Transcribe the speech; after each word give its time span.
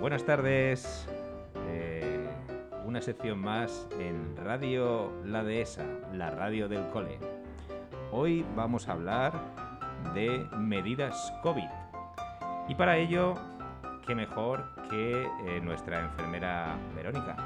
Buenas 0.00 0.24
tardes. 0.24 1.06
Eh, 1.68 2.28
una 2.84 3.00
sección 3.02 3.38
más 3.38 3.88
en 3.98 4.36
Radio 4.36 5.12
La 5.24 5.44
Dehesa, 5.44 5.84
la 6.12 6.30
radio 6.30 6.68
del 6.68 6.88
cole. 6.88 7.18
Hoy 8.10 8.44
vamos 8.56 8.88
a 8.88 8.92
hablar 8.92 9.32
de 10.14 10.46
medidas 10.56 11.32
COVID. 11.42 11.68
Y 12.68 12.74
para 12.74 12.96
ello, 12.96 13.34
qué 14.06 14.14
mejor 14.14 14.64
que 14.88 15.22
eh, 15.46 15.60
nuestra 15.62 16.00
enfermera 16.00 16.76
Verónica. 16.96 17.36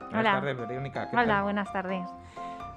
Buenas 0.00 0.20
Hola. 0.20 0.32
tardes, 0.32 0.56
Verónica. 0.56 1.10
¿qué 1.10 1.16
Hola, 1.16 1.26
tal? 1.26 1.42
buenas 1.44 1.72
tardes. 1.72 2.08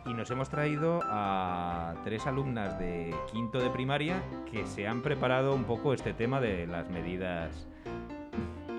Y 0.05 0.13
nos 0.13 0.29
hemos 0.29 0.49
traído 0.49 0.99
a 1.05 1.95
tres 2.03 2.27
alumnas 2.27 2.77
de 2.77 3.15
quinto 3.31 3.59
de 3.59 3.69
primaria 3.71 4.21
que 4.51 4.65
se 4.67 4.87
han 4.87 5.01
preparado 5.01 5.55
un 5.55 5.63
poco 5.63 5.93
este 5.93 6.13
tema 6.13 6.39
de 6.39 6.67
las 6.67 6.89
medidas, 6.89 7.67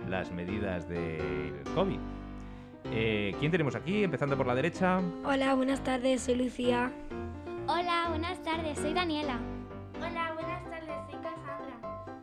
las 0.09 0.31
medidas 0.31 0.89
del 0.89 1.63
COVID. 1.75 1.99
Eh, 2.93 3.35
¿Quién 3.41 3.51
tenemos 3.51 3.75
aquí? 3.75 4.05
Empezando 4.05 4.37
por 4.37 4.47
la 4.47 4.55
derecha. 4.55 5.01
Hola, 5.25 5.55
buenas 5.55 5.83
tardes, 5.83 6.23
soy 6.23 6.37
Lucía. 6.37 6.93
Hola, 7.69 8.07
buenas 8.11 8.41
tardes, 8.43 8.79
soy 8.79 8.95
Daniela. 8.95 9.39
Hola, 9.99 10.33
buenas 10.35 10.63
tardes, 10.65 10.95
soy 11.11 11.19
Cassandra. 11.21 12.15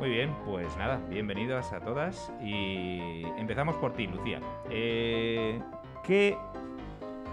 Muy 0.00 0.10
bien, 0.10 0.34
pues 0.44 0.66
nada, 0.76 1.00
bienvenidas 1.08 1.72
a 1.72 1.80
todas 1.80 2.32
y 2.42 3.22
empezamos 3.38 3.76
por 3.76 3.92
ti, 3.94 4.06
Lucía. 4.08 4.40
Eh, 4.70 5.60
¿Qué, 6.02 6.36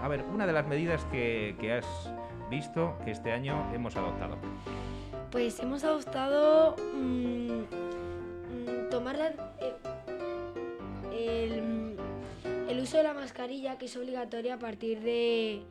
a 0.02 0.08
ver, 0.08 0.24
una 0.32 0.46
de 0.46 0.52
las 0.52 0.66
medidas 0.68 1.04
que, 1.06 1.56
que 1.60 1.72
has 1.72 2.12
visto 2.50 2.96
que 3.04 3.10
este 3.10 3.32
año 3.32 3.64
hemos 3.74 3.96
adoptado? 3.96 4.36
Pues 5.32 5.58
hemos 5.60 5.82
adoptado 5.82 6.76
mm, 6.94 7.50
mm, 7.50 8.90
tomar 8.90 9.16
la- 9.16 9.32
uso 12.86 12.96
de 12.98 13.02
la 13.02 13.14
mascarilla, 13.14 13.78
que 13.78 13.86
es 13.86 13.96
obligatoria 13.96 14.54
a 14.54 14.58
partir 14.58 15.00
de, 15.00 15.62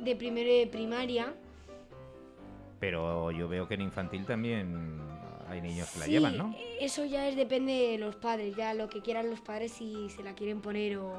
de 0.00 0.16
primero 0.16 0.50
de 0.52 0.66
primaria. 0.66 1.32
Pero 2.80 3.30
yo 3.30 3.48
veo 3.48 3.68
que 3.68 3.74
en 3.74 3.82
infantil 3.82 4.26
también 4.26 5.00
hay 5.48 5.60
niños 5.60 5.88
que 5.92 6.00
la 6.00 6.04
Sí, 6.06 6.10
llevan, 6.12 6.36
¿no? 6.36 6.54
Eso 6.80 7.04
ya 7.04 7.28
es 7.28 7.36
depende 7.36 7.72
de 7.72 7.98
los 7.98 8.16
padres, 8.16 8.56
ya 8.56 8.74
lo 8.74 8.88
que 8.88 9.02
quieran 9.02 9.30
los 9.30 9.40
padres 9.40 9.72
si 9.72 10.08
se 10.10 10.22
la 10.24 10.34
quieren 10.34 10.60
poner 10.60 10.96
o, 10.98 11.12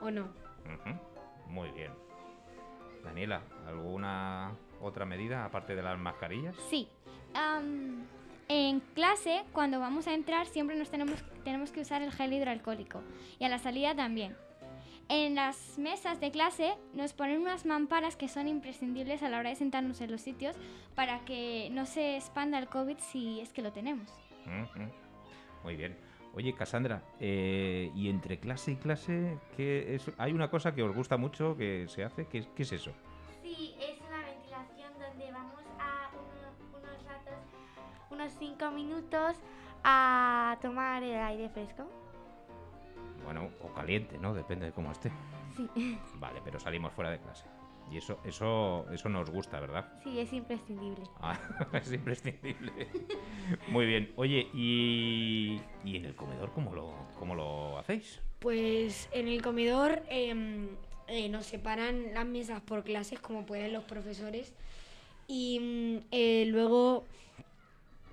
o 0.00 0.10
no. 0.10 0.22
Ujú, 0.64 1.50
Muy 1.52 1.68
bien. 1.72 1.90
Daniela, 3.04 3.42
¿alguna 3.68 4.52
otra 4.80 5.04
medida 5.04 5.44
aparte 5.44 5.76
de 5.76 5.82
las 5.82 5.98
mascarillas? 5.98 6.56
Sí. 6.70 6.88
am, 7.34 8.04
en 8.48 8.80
clase, 8.94 9.44
cuando 9.52 9.80
vamos 9.80 10.06
a 10.06 10.14
entrar, 10.14 10.46
siempre 10.46 10.76
nos 10.76 10.88
tenemos, 10.88 11.22
tenemos 11.44 11.72
que 11.72 11.80
usar 11.80 12.00
el 12.02 12.10
gel 12.12 12.32
hidroalcohólico. 12.32 13.02
Y 13.38 13.44
a 13.44 13.48
la 13.48 13.58
salida 13.58 13.94
también. 13.94 14.36
En 15.08 15.36
las 15.36 15.78
mesas 15.78 16.18
de 16.20 16.30
clase 16.32 16.74
nos 16.92 17.12
ponen 17.12 17.40
unas 17.40 17.64
mamparas 17.64 18.16
que 18.16 18.28
son 18.28 18.48
imprescindibles 18.48 19.22
a 19.22 19.28
la 19.28 19.38
hora 19.38 19.50
de 19.50 19.56
sentarnos 19.56 20.00
en 20.00 20.10
los 20.10 20.20
sitios 20.20 20.56
para 20.96 21.24
que 21.24 21.68
no 21.70 21.86
se 21.86 22.16
expanda 22.16 22.58
el 22.58 22.66
COVID 22.68 22.98
si 22.98 23.40
es 23.40 23.52
que 23.52 23.62
lo 23.62 23.72
tenemos. 23.72 24.12
Muy 25.62 25.76
bien. 25.76 25.96
Oye, 26.34 26.52
Cassandra, 26.54 27.02
eh, 27.20 27.90
¿y 27.94 28.08
entre 28.10 28.38
clase 28.38 28.72
y 28.72 28.76
clase 28.76 29.38
qué 29.56 29.94
es? 29.94 30.10
hay 30.18 30.32
una 30.32 30.50
cosa 30.50 30.74
que 30.74 30.82
os 30.82 30.94
gusta 30.94 31.16
mucho 31.16 31.56
que 31.56 31.86
se 31.88 32.04
hace? 32.04 32.26
¿Qué, 32.26 32.38
es- 32.38 32.48
qué 32.54 32.62
es 32.64 32.72
eso? 32.72 32.92
Sí, 33.42 33.74
es 33.80 33.98
una 34.06 34.18
ventilación 34.22 34.92
donde 34.98 35.32
vamos 35.32 35.62
a 35.80 36.10
uno- 36.12 36.78
unos 36.78 37.04
ratos, 37.04 37.40
unos 38.10 38.32
5 38.38 38.70
minutos 38.70 39.36
a 39.82 40.58
tomar 40.60 41.02
el 41.02 41.16
aire 41.16 41.48
fresco. 41.48 41.84
Bueno, 43.26 43.50
o 43.60 43.74
caliente, 43.74 44.18
¿no? 44.18 44.32
Depende 44.32 44.66
de 44.66 44.72
cómo 44.72 44.92
esté. 44.92 45.10
Sí, 45.56 45.68
Vale, 46.14 46.40
pero 46.44 46.60
salimos 46.60 46.92
fuera 46.92 47.10
de 47.10 47.18
clase. 47.18 47.44
Y 47.90 47.98
eso, 47.98 48.18
eso, 48.24 48.86
eso 48.92 49.08
nos 49.08 49.30
gusta, 49.30 49.60
¿verdad? 49.60 49.92
sí, 50.02 50.18
es 50.18 50.32
imprescindible. 50.32 51.04
Ah, 51.20 51.38
es 51.72 51.92
imprescindible. 51.92 52.88
Muy 53.68 53.86
bien. 53.86 54.12
Oye, 54.16 54.48
¿y, 54.54 55.60
y 55.84 55.96
en 55.96 56.04
el 56.04 56.14
comedor 56.14 56.52
cómo 56.52 56.72
lo, 56.74 56.94
cómo 57.18 57.34
lo 57.34 57.78
hacéis? 57.78 58.20
Pues 58.38 59.08
en 59.12 59.28
el 59.28 59.42
comedor 59.42 60.02
em, 60.08 60.68
eh, 61.08 61.28
nos 61.28 61.46
separan 61.46 62.14
las 62.14 62.26
mesas 62.26 62.60
por 62.60 62.84
clases 62.84 63.18
como 63.20 63.44
pueden 63.44 63.72
los 63.72 63.84
profesores 63.84 64.54
y 65.26 65.58
mm, 65.60 66.06
eh, 66.12 66.44
luego 66.46 67.04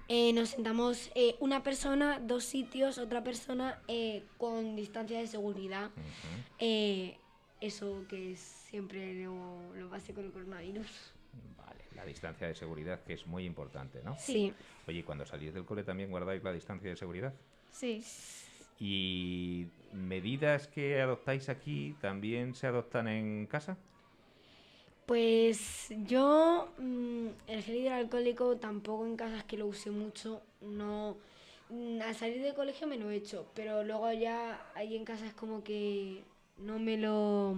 eh, 0.07 0.33
nos 0.33 0.49
sentamos 0.49 1.11
eh, 1.15 1.35
una 1.39 1.63
persona, 1.63 2.19
dos 2.19 2.43
sitios, 2.43 2.97
otra 2.97 3.23
persona 3.23 3.81
eh, 3.87 4.23
con 4.37 4.75
distancia 4.75 5.19
de 5.19 5.27
seguridad. 5.27 5.91
Eh, 6.59 7.17
eso 7.61 8.05
que 8.09 8.33
es 8.33 8.39
siempre 8.39 9.23
lo, 9.23 9.73
lo 9.75 9.89
base 9.89 10.13
con 10.13 10.25
el 10.25 10.31
coronavirus. 10.31 11.13
Vale, 11.57 11.85
la 11.95 12.05
distancia 12.05 12.47
de 12.47 12.55
seguridad, 12.55 13.01
que 13.03 13.13
es 13.13 13.25
muy 13.25 13.45
importante, 13.45 14.01
¿no? 14.03 14.15
Sí. 14.19 14.53
Oye, 14.87 14.99
¿y 14.99 15.03
cuando 15.03 15.25
salís 15.25 15.53
del 15.53 15.65
cole 15.65 15.83
también 15.83 16.09
guardáis 16.09 16.43
la 16.43 16.51
distancia 16.51 16.89
de 16.89 16.95
seguridad? 16.95 17.33
Sí. 17.71 18.03
¿Y 18.79 19.67
medidas 19.93 20.67
que 20.67 20.99
adoptáis 20.99 21.47
aquí 21.47 21.95
también 22.01 22.53
se 22.53 22.67
adoptan 22.67 23.07
en 23.07 23.45
casa? 23.45 23.77
Pues 25.05 25.89
yo 26.07 26.69
mm, 26.77 27.27
el 27.47 27.63
gel 27.63 27.75
hidroalcohólico 27.75 28.55
tampoco 28.57 29.05
en 29.05 29.17
casas 29.17 29.43
que 29.43 29.57
lo 29.57 29.67
use 29.67 29.91
mucho, 29.91 30.41
no 30.61 31.17
mm, 31.69 32.01
al 32.01 32.15
salir 32.15 32.41
del 32.41 32.53
colegio 32.53 32.87
me 32.87 32.97
lo 32.97 33.09
he 33.09 33.15
hecho, 33.15 33.45
pero 33.53 33.83
luego 33.83 34.11
ya 34.13 34.65
ahí 34.75 34.95
en 34.95 35.03
casa 35.03 35.25
es 35.25 35.33
como 35.33 35.63
que 35.63 36.23
no 36.57 36.79
me 36.79 36.97
lo 36.97 37.55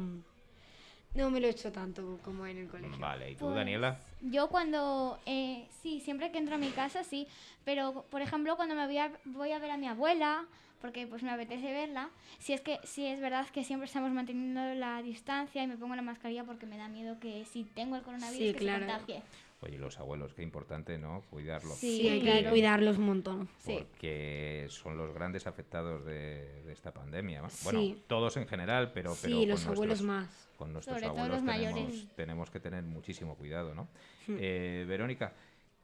no 1.13 1.29
me 1.31 1.39
lo 1.39 1.47
he 1.47 1.51
hecho 1.51 1.71
tanto 1.71 2.19
como 2.23 2.45
en 2.45 2.57
el 2.57 2.67
colegio. 2.67 2.97
Vale, 2.99 3.31
¿y 3.31 3.35
tú, 3.35 3.45
Pues, 3.45 3.55
Daniela? 3.55 3.99
Yo 4.21 4.49
cuando, 4.49 5.17
eh, 5.25 5.67
sí, 5.81 6.01
siempre 6.01 6.31
que 6.31 6.37
entro 6.39 6.55
a 6.55 6.57
mi 6.57 6.69
casa, 6.71 7.03
sí, 7.03 7.27
pero 7.63 8.05
por 8.09 8.21
ejemplo 8.21 8.55
cuando 8.55 8.75
me 8.75 8.85
voy 8.85 8.97
a, 8.97 9.11
voy 9.25 9.51
a 9.51 9.59
ver 9.59 9.71
a 9.71 9.77
mi 9.77 9.87
abuela, 9.87 10.45
porque 10.85 11.07
pues 11.07 11.23
me 11.23 11.31
apetece 11.31 11.71
verla, 11.71 12.09
si 12.37 12.53
es 12.53 12.61
que 12.61 12.79
sí 12.83 13.07
es 13.07 13.19
verdad 13.19 13.47
que 13.49 13.63
siempre 13.63 13.85
estamos 13.87 14.11
manteniendo 14.11 14.61
la 14.75 15.01
distancia 15.01 15.63
y 15.63 15.67
me 15.67 15.77
pongo 15.77 15.95
la 15.95 16.03
mascarilla 16.03 16.43
porque 16.43 16.67
me 16.67 16.77
da 16.77 16.87
miedo 16.87 17.19
que 17.19 17.43
si 17.45 17.63
tengo 17.63 17.95
el 17.95 18.03
coronavirus 18.03 18.37
Sí, 18.47 18.53
que 18.53 18.59
claro. 18.59 18.85
se 18.85 18.91
contagie. 18.91 19.21
Oye, 19.61 19.79
los 19.79 19.97
abuelos, 19.99 20.33
qué 20.35 20.43
importante, 20.43 20.99
¿no? 20.99 21.23
Cuidarlos. 21.31 21.75
Sí, 21.77 21.97
Sí, 22.01 22.07
hay 22.09 22.19
que 22.21 22.29
claro. 22.29 22.49
cuidarlos 22.51 22.97
un 22.99 23.05
montón. 23.05 23.49
Sí. 23.57 23.77
Porque 23.79 24.67
son 24.69 24.95
los 24.95 25.11
grandes 25.11 25.47
afectados 25.47 26.05
de, 26.05 26.61
de 26.65 26.71
esta 26.73 26.93
pandemia. 26.93 27.41
¿no? 27.41 27.47
Bueno, 27.63 27.79
Sí. 27.79 28.03
todos 28.05 28.37
en 28.37 28.47
general, 28.47 28.91
pero, 28.93 29.15
pero 29.19 29.39
Sí, 29.39 29.45
los 29.47 29.63
con 29.63 29.73
abuelos 29.73 30.01
nuestros- 30.03 30.27
más. 30.29 30.49
Con 30.57 30.71
nuestros 30.71 30.97
Sobre 30.99 31.07
todo 31.09 31.17
abuelos 31.17 31.43
los 31.43 31.51
tenemos, 31.55 31.81
mayores. 31.81 32.07
tenemos 32.15 32.51
que 32.51 32.59
tener 32.59 32.83
muchísimo 32.83 33.35
cuidado, 33.35 33.73
¿no? 33.73 33.87
Hmm. 34.27 34.37
Eh, 34.39 34.85
Verónica, 34.87 35.33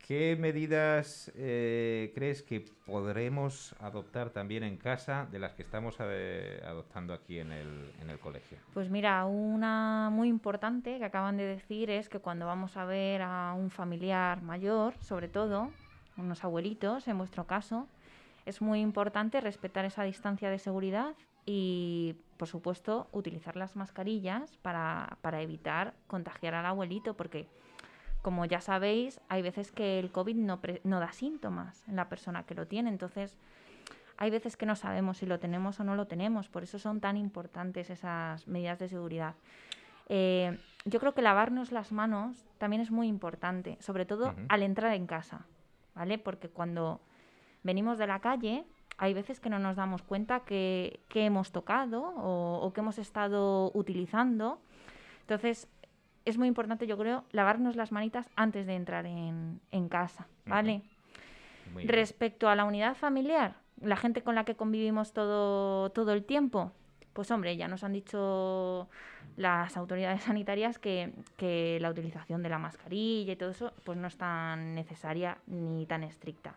¿qué 0.08 0.36
medidas 0.40 1.32
eh, 1.36 2.12
crees 2.16 2.44
que 2.44 2.66
podremos 2.86 3.76
adoptar 3.80 4.30
también 4.30 4.64
en 4.64 4.78
casa 4.78 5.28
de 5.32 5.40
las 5.40 5.54
que 5.54 5.64
estamos 5.64 5.98
eh, 6.00 6.62
adoptando 6.66 7.14
aquí 7.14 7.40
en 7.40 7.52
el, 7.52 7.92
en 8.02 8.10
el 8.10 8.20
colegio? 8.20 8.58
Pues 8.74 8.90
mira, 8.90 9.26
una 9.26 10.10
muy 10.12 10.28
importante 10.28 10.98
que 10.98 11.06
acaban 11.06 11.38
de 11.38 11.46
decir 11.46 11.90
es 11.90 12.10
que 12.10 12.20
cuando 12.20 12.46
vamos 12.46 12.78
a 12.78 12.86
ver 12.86 13.22
a 13.22 13.54
un 13.54 13.70
familiar 13.70 14.42
mayor, 14.42 14.94
sobre 15.00 15.28
todo, 15.28 15.72
unos 16.18 16.44
abuelitos 16.44 17.08
en 17.08 17.18
vuestro 17.18 17.46
caso, 17.46 17.88
es 18.46 18.62
muy 18.62 18.80
importante 18.80 19.40
respetar 19.42 19.86
esa 19.86 20.04
distancia 20.04 20.50
de 20.50 20.60
seguridad 20.60 21.14
y, 21.46 22.16
por 22.38 22.48
supuesto, 22.48 23.08
utilizar 23.12 23.56
las 23.56 23.76
mascarillas 23.76 24.58
para, 24.58 25.18
para 25.22 25.42
evitar 25.42 25.94
contagiar 26.08 26.54
al 26.54 26.66
abuelito, 26.66 27.16
porque, 27.16 27.48
como 28.22 28.46
ya 28.46 28.62
sabéis, 28.62 29.20
hay 29.30 29.42
veces 29.42 29.72
que 29.72 30.00
el 30.00 30.12
COVID 30.12 30.36
no, 30.36 30.62
pre- 30.62 30.82
no 30.84 31.00
da 31.00 31.12
síntomas 31.12 31.88
en 31.88 31.96
la 31.96 32.10
persona 32.10 32.44
que 32.44 32.56
lo 32.56 32.68
tiene, 32.68 32.90
entonces 32.90 33.38
hay 34.18 34.30
veces 34.30 34.56
que 34.56 34.66
no 34.66 34.76
sabemos 34.76 35.18
si 35.18 35.26
lo 35.26 35.40
tenemos 35.40 35.80
o 35.80 35.84
no 35.84 35.96
lo 35.96 36.06
tenemos, 36.06 36.48
por 36.48 36.62
eso 36.64 36.78
son 36.78 37.00
tan 37.00 37.18
importantes 37.18 37.90
esas 37.90 38.48
medidas 38.48 38.78
de 38.78 38.88
seguridad. 38.88 39.34
Eh, 40.10 40.60
yo 40.86 41.00
creo 41.00 41.14
que 41.14 41.22
lavarnos 41.22 41.72
las 41.72 41.92
manos 41.92 42.46
también 42.58 42.82
es 42.82 42.92
muy 42.92 43.08
importante, 43.08 43.78
sobre 43.80 44.06
todo 44.06 44.36
al 44.50 44.62
entrar 44.62 44.94
en 44.94 45.08
casa, 45.08 45.46
¿vale? 45.96 46.18
Porque 46.18 46.50
cuando 46.50 47.02
venimos 47.64 47.98
de 47.98 48.08
la 48.08 48.20
calle, 48.20 48.66
hay 48.98 49.14
veces 49.16 49.40
que 49.40 49.50
no 49.50 49.58
nos 49.58 49.78
damos 49.78 50.04
cuenta 50.04 50.42
que, 50.42 51.00
que 51.08 51.26
hemos 51.26 51.52
tocado 51.52 52.04
o, 52.04 52.60
o 52.62 52.74
que 52.74 52.82
hemos 52.82 53.00
estado 53.00 53.72
utilizando. 53.74 54.60
Entonces, 55.22 55.68
es 56.26 56.38
muy 56.38 56.48
importante, 56.48 56.88
yo 56.88 56.98
creo, 56.98 57.24
lavarnos 57.32 57.76
las 57.76 57.92
manitas 57.92 58.30
antes 58.36 58.68
de 58.68 58.76
entrar 58.76 59.06
en, 59.06 59.60
en 59.72 59.90
casa, 59.90 60.28
¿vale? 60.46 60.82
Muy 61.74 61.84
bien. 61.84 61.90
Respecto 61.90 62.50
a 62.50 62.56
la 62.56 62.66
unidad 62.66 62.96
familiar, 62.96 63.56
la 63.82 63.96
gente 63.96 64.22
con 64.22 64.36
la 64.36 64.46
que 64.46 64.56
convivimos 64.56 65.14
todo, 65.14 65.90
todo 65.92 66.14
el 66.14 66.24
tiempo, 66.24 66.72
pues 67.14 67.32
hombre, 67.32 67.58
ya 67.58 67.68
nos 67.68 67.84
han 67.84 67.94
dicho 67.94 68.88
las 69.38 69.76
autoridades 69.78 70.24
sanitarias 70.24 70.80
que, 70.80 71.14
que 71.38 71.80
la 71.82 71.90
utilización 71.90 72.44
de 72.44 72.50
la 72.50 72.60
mascarilla 72.60 73.34
y 73.34 73.36
todo 73.36 73.52
eso 73.52 73.74
pues 73.84 73.98
no 73.98 74.08
es 74.08 74.18
tan 74.18 74.76
necesaria 74.76 75.38
ni 75.48 75.86
tan 75.86 76.04
estricta. 76.04 76.56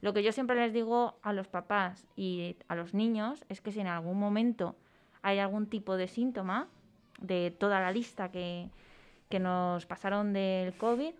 Lo 0.00 0.12
que 0.12 0.22
yo 0.22 0.30
siempre 0.32 0.56
les 0.56 0.72
digo 0.72 1.18
a 1.22 1.32
los 1.32 1.48
papás 1.48 2.06
y 2.14 2.56
a 2.68 2.76
los 2.76 2.94
niños 2.94 3.44
es 3.48 3.60
que 3.60 3.72
si 3.72 3.80
en 3.80 3.88
algún 3.88 4.18
momento 4.18 4.76
hay 5.22 5.40
algún 5.40 5.66
tipo 5.66 5.96
de 5.96 6.06
síntoma 6.06 6.68
de 7.20 7.50
toda 7.50 7.80
la 7.80 7.90
lista 7.90 8.30
que, 8.30 8.68
que 9.28 9.38
nos 9.38 9.86
pasaron 9.86 10.32
del 10.32 10.74
COVID, 10.74 11.14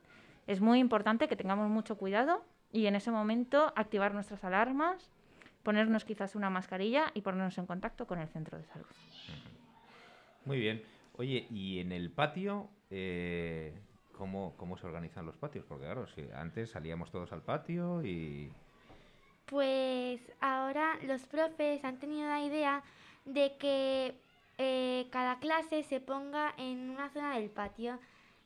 es 0.46 0.60
muy 0.60 0.78
importante 0.78 1.28
que 1.28 1.36
tengamos 1.36 1.68
mucho 1.68 1.96
cuidado 1.96 2.44
y 2.72 2.86
en 2.86 2.96
ese 2.96 3.10
momento 3.10 3.72
activar 3.76 4.14
nuestras 4.14 4.44
alarmas, 4.44 5.10
ponernos 5.62 6.04
quizás 6.04 6.34
una 6.34 6.50
mascarilla 6.50 7.10
y 7.14 7.20
ponernos 7.20 7.58
en 7.58 7.66
contacto 7.66 8.06
con 8.06 8.18
el 8.18 8.28
centro 8.28 8.58
de 8.58 8.64
salud. 8.64 8.86
Muy 10.44 10.60
bien. 10.60 10.82
Oye, 11.16 11.46
¿y 11.50 11.80
en 11.80 11.92
el 11.92 12.10
patio 12.10 12.68
eh, 12.90 13.74
¿cómo, 14.18 14.54
cómo 14.56 14.76
se 14.76 14.86
organizan 14.86 15.24
los 15.24 15.36
patios? 15.36 15.64
Porque 15.66 15.84
claro, 15.84 16.06
si 16.08 16.28
antes 16.34 16.70
salíamos 16.70 17.10
todos 17.10 17.32
al 17.32 17.42
patio 17.42 18.04
y... 18.04 18.50
Pues 19.46 20.20
ahora 20.40 20.98
los 21.04 21.24
profes 21.26 21.82
han 21.84 21.98
tenido 21.98 22.28
la 22.28 22.42
idea 22.42 22.82
de 23.24 23.56
que 23.58 24.14
eh, 24.58 25.06
cada 25.10 25.38
clase 25.38 25.84
se 25.84 26.00
ponga 26.00 26.52
en 26.56 26.90
una 26.90 27.08
zona 27.10 27.38
del 27.38 27.48
patio. 27.48 27.98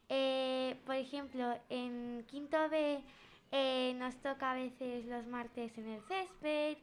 Eh, 0.08 0.76
por 0.84 0.94
ejemplo, 0.94 1.58
en 1.70 2.24
quinto 2.28 2.68
B 2.68 3.02
eh, 3.50 3.94
nos 3.96 4.16
toca 4.16 4.52
a 4.52 4.54
veces 4.54 5.06
los 5.06 5.26
martes 5.26 5.76
en 5.78 5.88
el 5.88 6.02
césped 6.02 6.76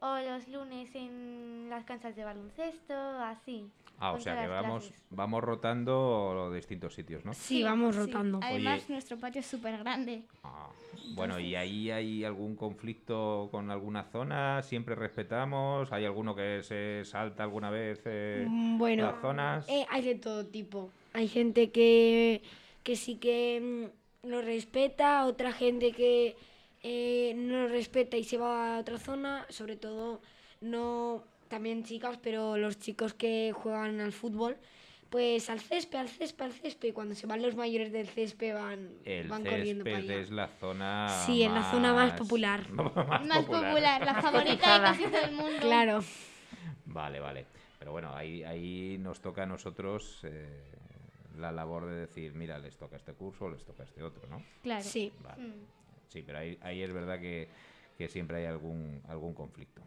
o 0.00 0.18
los 0.18 0.48
lunes 0.48 0.92
en 0.94 1.68
las 1.70 1.84
canchas 1.84 2.16
de 2.16 2.24
baloncesto, 2.24 2.94
así. 2.94 3.70
Ah, 3.98 4.12
o 4.12 4.18
sea 4.20 4.40
que 4.40 4.48
vamos, 4.48 4.86
clases. 4.88 5.04
vamos 5.10 5.42
rotando 5.42 6.32
los 6.34 6.54
distintos 6.54 6.94
sitios, 6.94 7.24
¿no? 7.24 7.32
Sí, 7.32 7.62
vamos 7.62 7.94
Sí. 7.94 8.00
rotando. 8.02 8.40
Además, 8.42 8.82
Oye. 8.84 8.92
nuestro 8.94 9.16
patio 9.18 9.40
es 9.40 9.46
súper 9.46 9.78
grande. 9.78 10.22
Ah, 10.42 10.68
bueno, 11.14 11.38
¿y 11.38 11.54
ahí 11.54 11.90
hay 11.90 12.24
algún 12.24 12.56
conflicto 12.56 13.48
con 13.50 13.70
alguna 13.70 14.04
zona? 14.04 14.62
¿Siempre 14.62 14.94
respetamos? 14.94 15.92
¿Hay 15.92 16.04
alguno 16.04 16.34
que 16.34 16.62
se 16.62 17.02
salta 17.04 17.42
alguna 17.44 17.70
vez 17.70 18.02
eh, 18.04 18.46
Mm, 18.48 18.78
Bueno, 18.78 19.04
las 19.06 19.20
zonas? 19.20 19.66
eh, 19.68 19.86
hay 19.90 20.02
de 20.02 20.14
todo 20.16 20.44
tipo. 20.46 20.90
Hay 21.12 21.28
gente 21.28 21.70
que, 21.70 22.42
que 22.82 22.96
sí 22.96 23.16
que 23.16 23.90
mm, 24.24 24.28
lo 24.28 24.42
respeta, 24.42 25.24
otra 25.26 25.52
gente 25.52 25.92
que 25.92 26.36
eh, 26.82 27.32
no 27.36 27.62
lo 27.62 27.68
respeta 27.68 28.16
y 28.16 28.24
se 28.24 28.36
va 28.38 28.76
a 28.76 28.80
otra 28.80 28.98
zona, 28.98 29.46
sobre 29.48 29.76
todo 29.76 30.20
no 30.60 31.22
también 31.54 31.84
chicas, 31.84 32.18
pero 32.20 32.56
los 32.56 32.80
chicos 32.80 33.14
que 33.14 33.52
juegan 33.54 34.00
al 34.00 34.12
fútbol, 34.12 34.56
pues 35.08 35.48
al 35.48 35.60
césped, 35.60 35.96
al 36.00 36.08
césped, 36.08 36.46
al 36.46 36.52
césped, 36.52 36.88
y 36.88 36.92
cuando 36.92 37.14
se 37.14 37.28
van 37.28 37.42
los 37.42 37.54
mayores 37.54 37.92
del 37.92 38.08
césped 38.08 38.52
van, 38.54 38.88
El 39.04 39.28
van 39.28 39.44
corriendo 39.44 39.84
para 39.84 39.98
césped 39.98 40.14
allá. 40.14 40.22
es 40.22 40.30
la 40.30 40.48
zona 40.48 41.08
Sí, 41.24 41.44
es 41.44 41.52
la 41.52 41.62
zona 41.70 41.94
más 41.94 42.18
popular. 42.18 42.68
más 42.72 43.24
Más 43.24 43.44
popular, 43.44 44.04
la 44.04 44.20
favorita 44.20 44.78
de 44.78 44.84
casi 44.84 45.04
todo 45.04 45.24
el 45.26 45.32
mundo. 45.32 45.60
Claro. 45.60 46.00
Vale, 46.86 47.20
vale. 47.20 47.46
Pero 47.78 47.92
bueno, 47.92 48.12
ahí, 48.16 48.42
ahí 48.42 48.98
nos 48.98 49.20
toca 49.20 49.44
a 49.44 49.46
nosotros 49.46 50.18
eh, 50.24 50.60
la 51.38 51.52
labor 51.52 51.86
de 51.86 51.94
decir, 51.94 52.34
mira, 52.34 52.58
les 52.58 52.76
toca 52.76 52.96
este 52.96 53.12
curso, 53.12 53.48
les 53.48 53.62
toca 53.64 53.84
este 53.84 54.02
otro, 54.02 54.26
¿no? 54.28 54.42
Claro. 54.64 54.82
Sí. 54.82 55.12
Vale. 55.22 55.40
Mm. 55.40 55.52
Sí, 56.08 56.22
pero 56.26 56.38
ahí, 56.38 56.58
ahí 56.62 56.82
es 56.82 56.92
verdad 56.92 57.20
que, 57.20 57.46
que 57.96 58.08
siempre 58.08 58.38
hay 58.38 58.46
algún, 58.46 59.00
algún 59.08 59.34
conflicto, 59.34 59.82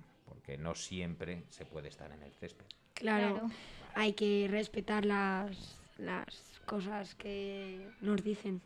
porque 0.48 0.58
no 0.64 0.76
siempre 0.76 1.44
se 1.50 1.66
puede 1.66 1.90
estar 1.90 2.10
en 2.12 2.24
el 2.24 2.32
césped. 2.32 2.66
Claro, 2.94 3.34
Claro. 3.34 3.50
hay 3.96 4.14
que 4.14 4.48
respetar 4.50 5.04
las, 5.06 5.78
las 5.98 6.62
cosas 6.66 7.16
que 7.16 7.86
nos 8.00 8.24
dicen. 8.24 8.62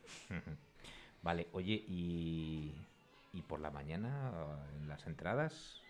Vale, 1.23 1.47
oye, 1.53 1.83
y, 1.87 2.71
y 3.33 3.41
por 3.41 3.59
la 3.61 3.71
mañana 3.71 4.31
en 4.79 4.87
las 4.89 5.07
entradas, 5.07 5.81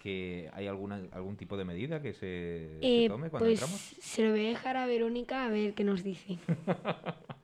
que 0.00 0.48
¿hay 0.54 0.68
alguna, 0.68 1.02
algún 1.10 1.36
tipo 1.36 1.56
de 1.56 1.64
medida 1.64 2.00
que 2.00 2.12
se, 2.12 2.20
se 2.20 3.04
Eh, 3.04 3.08
tome 3.08 3.30
cuando 3.30 3.46
pues 3.46 3.60
entramos? 3.60 3.80
se 4.00 4.22
lo 4.22 4.30
voy 4.30 4.46
a 4.46 4.48
dejar 4.50 4.76
a 4.76 4.86
Verónica 4.86 5.44
a 5.44 5.48
ver 5.48 5.74
qué 5.74 5.82
nos 5.82 6.04
dice. 6.04 6.38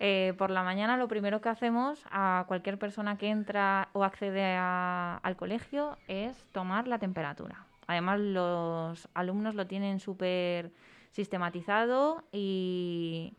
Eh, 0.00 0.34
por 0.38 0.50
la 0.50 0.62
mañana 0.62 0.96
lo 0.96 1.08
primero 1.08 1.40
que 1.40 1.48
hacemos 1.48 2.04
a 2.10 2.44
cualquier 2.46 2.78
persona 2.78 3.18
que 3.18 3.28
entra 3.30 3.88
o 3.92 4.04
accede 4.04 4.54
a- 4.56 5.16
al 5.22 5.36
colegio 5.36 5.98
es 6.06 6.46
tomar 6.52 6.86
la 6.86 6.98
temperatura. 6.98 7.66
Además 7.88 8.20
los 8.20 9.08
alumnos 9.14 9.54
lo 9.54 9.66
tienen 9.66 9.98
súper 9.98 10.70
sistematizado 11.10 12.22
y, 12.32 13.34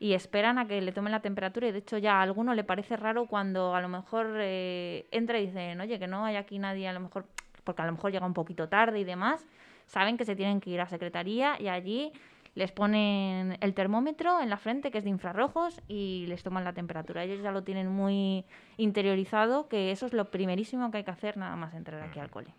esperan 0.00 0.58
a 0.58 0.66
que 0.66 0.80
le 0.80 0.90
tomen 0.90 1.12
la 1.12 1.20
temperatura 1.20 1.68
y 1.68 1.72
de 1.72 1.78
hecho 1.78 1.96
ya 1.96 2.18
a 2.18 2.22
alguno 2.22 2.54
le 2.54 2.64
parece 2.64 2.96
raro 2.96 3.26
cuando 3.26 3.74
a 3.76 3.80
lo 3.80 3.88
mejor 3.88 4.26
eh, 4.40 5.06
entra 5.12 5.38
y 5.38 5.46
dicen, 5.46 5.80
oye, 5.80 5.98
que 6.00 6.08
no 6.08 6.24
hay 6.24 6.34
aquí 6.34 6.58
nadie, 6.58 6.88
a 6.88 6.92
lo 6.92 6.98
mejor, 6.98 7.24
porque 7.62 7.82
a 7.82 7.86
lo 7.86 7.92
mejor 7.92 8.10
llega 8.10 8.26
un 8.26 8.34
poquito 8.34 8.68
tarde 8.68 8.98
y 8.98 9.04
demás, 9.04 9.46
saben 9.86 10.16
que 10.16 10.24
se 10.24 10.34
tienen 10.34 10.60
que 10.60 10.70
ir 10.70 10.80
a 10.80 10.88
secretaría 10.88 11.58
y 11.60 11.68
allí 11.68 12.12
les 12.54 12.70
ponen 12.72 13.56
el 13.60 13.72
termómetro 13.74 14.40
en 14.40 14.50
la 14.50 14.58
frente, 14.58 14.90
que 14.90 14.98
es 14.98 15.04
de 15.04 15.10
infrarrojos, 15.10 15.80
y 15.88 16.26
les 16.28 16.42
toman 16.42 16.64
la 16.64 16.72
temperatura. 16.74 17.24
Ellos 17.24 17.40
ya 17.42 17.50
lo 17.50 17.62
tienen 17.64 17.88
muy 17.88 18.44
interiorizado, 18.76 19.68
que 19.68 19.90
eso 19.90 20.06
es 20.06 20.12
lo 20.12 20.30
primerísimo 20.30 20.90
que 20.90 20.98
hay 20.98 21.04
que 21.04 21.10
hacer 21.10 21.36
nada 21.38 21.56
más 21.56 21.72
entrar 21.74 22.02
aquí 22.02 22.18
al 22.20 22.30
cole. 22.30 22.52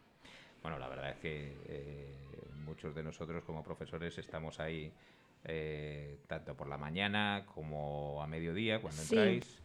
Bueno, 0.61 0.79
la 0.79 0.87
verdad 0.87 1.11
es 1.11 1.17
que 1.17 1.55
eh, 1.67 2.13
muchos 2.65 2.95
de 2.95 3.03
nosotros 3.03 3.43
como 3.43 3.61
profesores 3.63 4.17
estamos 4.17 4.59
ahí 4.59 4.91
eh, 5.45 6.17
tanto 6.27 6.55
por 6.55 6.67
la 6.67 6.77
mañana 6.77 7.45
como 7.53 8.23
a 8.23 8.27
mediodía 8.27 8.79
cuando 8.81 9.01
Sí. 9.01 9.15
entráis. 9.15 9.59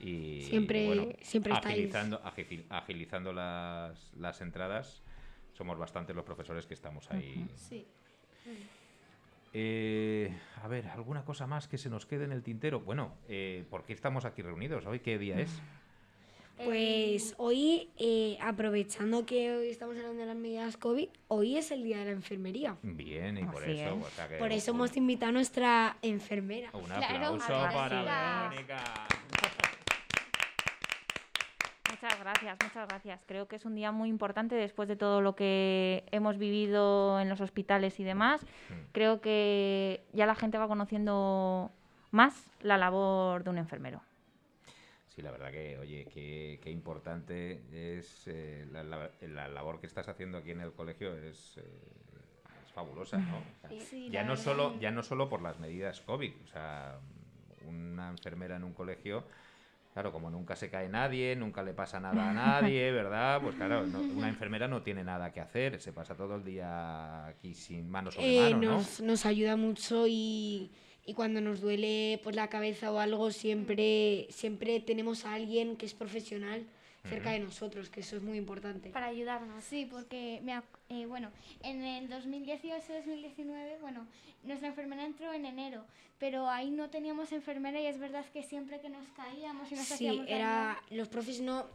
Y 0.00 0.42
Siempre- 0.42 0.86
bueno, 0.86 1.06
siempre 1.22 1.52
estáis. 1.52 1.74
agilizando, 1.76 2.20
agil- 2.24 2.64
agilizando 2.68 3.32
las, 3.32 4.12
las 4.16 4.40
entradas. 4.40 5.00
Somos 5.52 5.78
bastantes 5.78 6.16
los 6.16 6.24
profesores 6.24 6.66
que 6.66 6.74
estamos 6.74 7.08
ahí. 7.12 7.46
Sí. 7.54 7.86
Eh, 9.54 10.32
a 10.62 10.68
ver, 10.68 10.88
¿alguna 10.88 11.24
cosa 11.24 11.46
más 11.46 11.68
que 11.68 11.76
se 11.78 11.90
nos 11.90 12.06
quede 12.06 12.24
en 12.24 12.32
el 12.32 12.42
tintero? 12.42 12.80
Bueno, 12.80 13.14
eh, 13.28 13.64
¿por 13.70 13.84
qué 13.84 13.92
estamos 13.92 14.24
aquí 14.24 14.42
reunidos? 14.42 14.86
¿Hoy 14.86 15.00
qué 15.00 15.18
día 15.18 15.38
es? 15.40 15.50
Pues 16.64 17.34
hoy, 17.38 17.88
eh, 17.98 18.38
aprovechando 18.40 19.26
que 19.26 19.52
hoy 19.52 19.68
estamos 19.70 19.96
hablando 19.96 20.20
de 20.20 20.26
las 20.26 20.36
medidas 20.36 20.76
COVID, 20.76 21.08
hoy 21.28 21.56
es 21.56 21.70
el 21.72 21.82
día 21.82 21.98
de 22.00 22.04
la 22.04 22.10
enfermería. 22.12 22.76
Bien, 22.82 23.36
y 23.38 23.44
por 23.44 23.62
Así 23.64 23.72
eso... 23.80 23.96
es. 23.96 24.04
o 24.06 24.10
sea 24.10 24.28
que 24.28 24.36
Por 24.36 24.52
eso 24.52 24.70
un- 24.72 24.78
hemos 24.78 24.96
invitado 24.96 25.30
a 25.30 25.32
nuestra 25.32 25.96
enfermera. 26.02 26.70
Un 26.74 26.84
Claro. 26.84 27.04
aplauso 27.04 27.46
Gracias. 27.48 27.74
para 27.74 28.48
Verónica. 28.50 28.84
Muchas 32.02 32.18
gracias, 32.18 32.58
muchas 32.60 32.88
gracias. 32.88 33.20
Creo 33.26 33.46
que 33.46 33.54
es 33.54 33.64
un 33.64 33.76
día 33.76 33.92
muy 33.92 34.08
importante 34.08 34.56
después 34.56 34.88
de 34.88 34.96
todo 34.96 35.20
lo 35.20 35.36
que 35.36 36.04
hemos 36.10 36.36
vivido 36.36 37.20
en 37.20 37.28
los 37.28 37.40
hospitales 37.40 38.00
y 38.00 38.04
demás. 38.04 38.44
Creo 38.90 39.20
que 39.20 40.02
ya 40.12 40.26
la 40.26 40.34
gente 40.34 40.58
va 40.58 40.66
conociendo 40.66 41.70
más 42.10 42.50
la 42.60 42.76
labor 42.76 43.44
de 43.44 43.50
un 43.50 43.58
enfermero. 43.58 44.02
Sí, 45.10 45.22
la 45.22 45.30
verdad 45.30 45.52
que, 45.52 45.78
oye, 45.78 46.08
qué, 46.12 46.58
qué 46.60 46.70
importante 46.72 47.62
es 47.70 48.26
eh, 48.26 48.66
la, 48.72 48.82
la- 48.82 49.10
la 49.20 49.46
labor 49.46 49.78
que 49.78 49.86
estás 49.86 50.08
haciendo 50.08 50.38
aquí 50.38 50.50
en 50.50 50.60
el 50.62 50.72
colegio 50.72 51.14
es, 51.16 51.56
eh, 51.58 51.62
es 52.66 52.72
fabulosa, 52.72 53.18
¿no? 53.18 53.36
O 53.64 53.68
sea, 53.68 53.80
Sí, 53.80 54.10
ya 54.10 54.24
no 54.24 54.36
solo 54.36 54.76
ya 54.80 54.90
no 54.90 55.04
solo 55.04 55.28
por 55.28 55.40
las 55.40 55.60
medidas 55.60 56.00
COVID, 56.00 56.32
o 56.42 56.46
sea, 56.48 56.98
una 57.68 58.08
enfermera 58.08 58.56
en 58.56 58.64
un 58.64 58.72
colegio, 58.72 59.22
claro, 59.92 60.12
como 60.12 60.30
nunca 60.30 60.56
se 60.56 60.70
cae 60.70 60.88
nadie, 60.88 61.36
nunca 61.36 61.62
le 61.62 61.74
pasa 61.74 62.00
nada 62.00 62.30
a 62.30 62.32
nadie, 62.72 62.90
¿verdad? 62.92 63.40
Pues 63.42 63.54
claro, 63.56 63.86
no- 63.86 64.00
una 64.16 64.28
enfermera 64.28 64.68
no 64.68 64.82
tiene 64.82 65.04
nada 65.04 65.32
que 65.32 65.40
hacer, 65.40 65.80
se 65.80 65.92
pasa 65.92 66.14
todo 66.14 66.36
el 66.36 66.44
día 66.44 67.26
aquí 67.26 67.54
sin 67.54 67.90
manos 67.90 68.14
sobre 68.14 68.26
Eh, 68.28 68.50
manos, 68.50 68.60
¿no? 68.64 68.72
nos, 68.76 69.00
nos 69.00 69.26
ayuda 69.26 69.56
mucho 69.56 70.06
y, 70.08 70.70
y 71.04 71.14
cuando 71.14 71.40
nos 71.40 71.60
duele 71.60 72.20
pues, 72.22 72.34
la 72.36 72.48
cabeza 72.48 72.90
o 72.92 72.98
algo, 72.98 73.30
siempre, 73.30 74.26
siempre 74.30 74.80
tenemos 74.80 75.24
a 75.24 75.34
alguien 75.34 75.76
que 75.76 75.86
es 75.86 75.94
profesional 75.94 76.64
cerca 77.08 77.30
de 77.32 77.40
nosotros, 77.40 77.90
que 77.90 78.00
eso 78.00 78.16
es 78.16 78.22
muy 78.22 78.38
importante. 78.38 78.90
Para 78.90 79.06
ayudarnos. 79.06 79.64
Sí, 79.64 79.86
porque, 79.90 80.40
me 80.42 80.52
ac- 80.54 80.62
eh, 80.88 81.06
bueno, 81.06 81.30
en 81.62 81.82
el 81.82 82.08
2018-2019, 82.08 83.78
bueno, 83.80 84.06
nuestra 84.44 84.68
enfermera 84.68 85.04
entró 85.04 85.32
en 85.32 85.44
enero, 85.44 85.84
pero 86.18 86.48
ahí 86.48 86.70
no 86.70 86.90
teníamos 86.90 87.32
enfermera 87.32 87.80
y 87.80 87.86
es 87.86 87.98
verdad 87.98 88.24
que 88.32 88.42
siempre 88.42 88.80
que 88.80 88.88
nos 88.88 89.06
caíamos 89.16 89.70
y 89.70 89.74
nos 89.74 89.84
Sí, 89.86 89.94
hacíamos 89.94 90.26
daño- 90.26 90.36
era 90.36 90.82
los 90.90 91.08
profes 91.08 91.40
no 91.40 91.66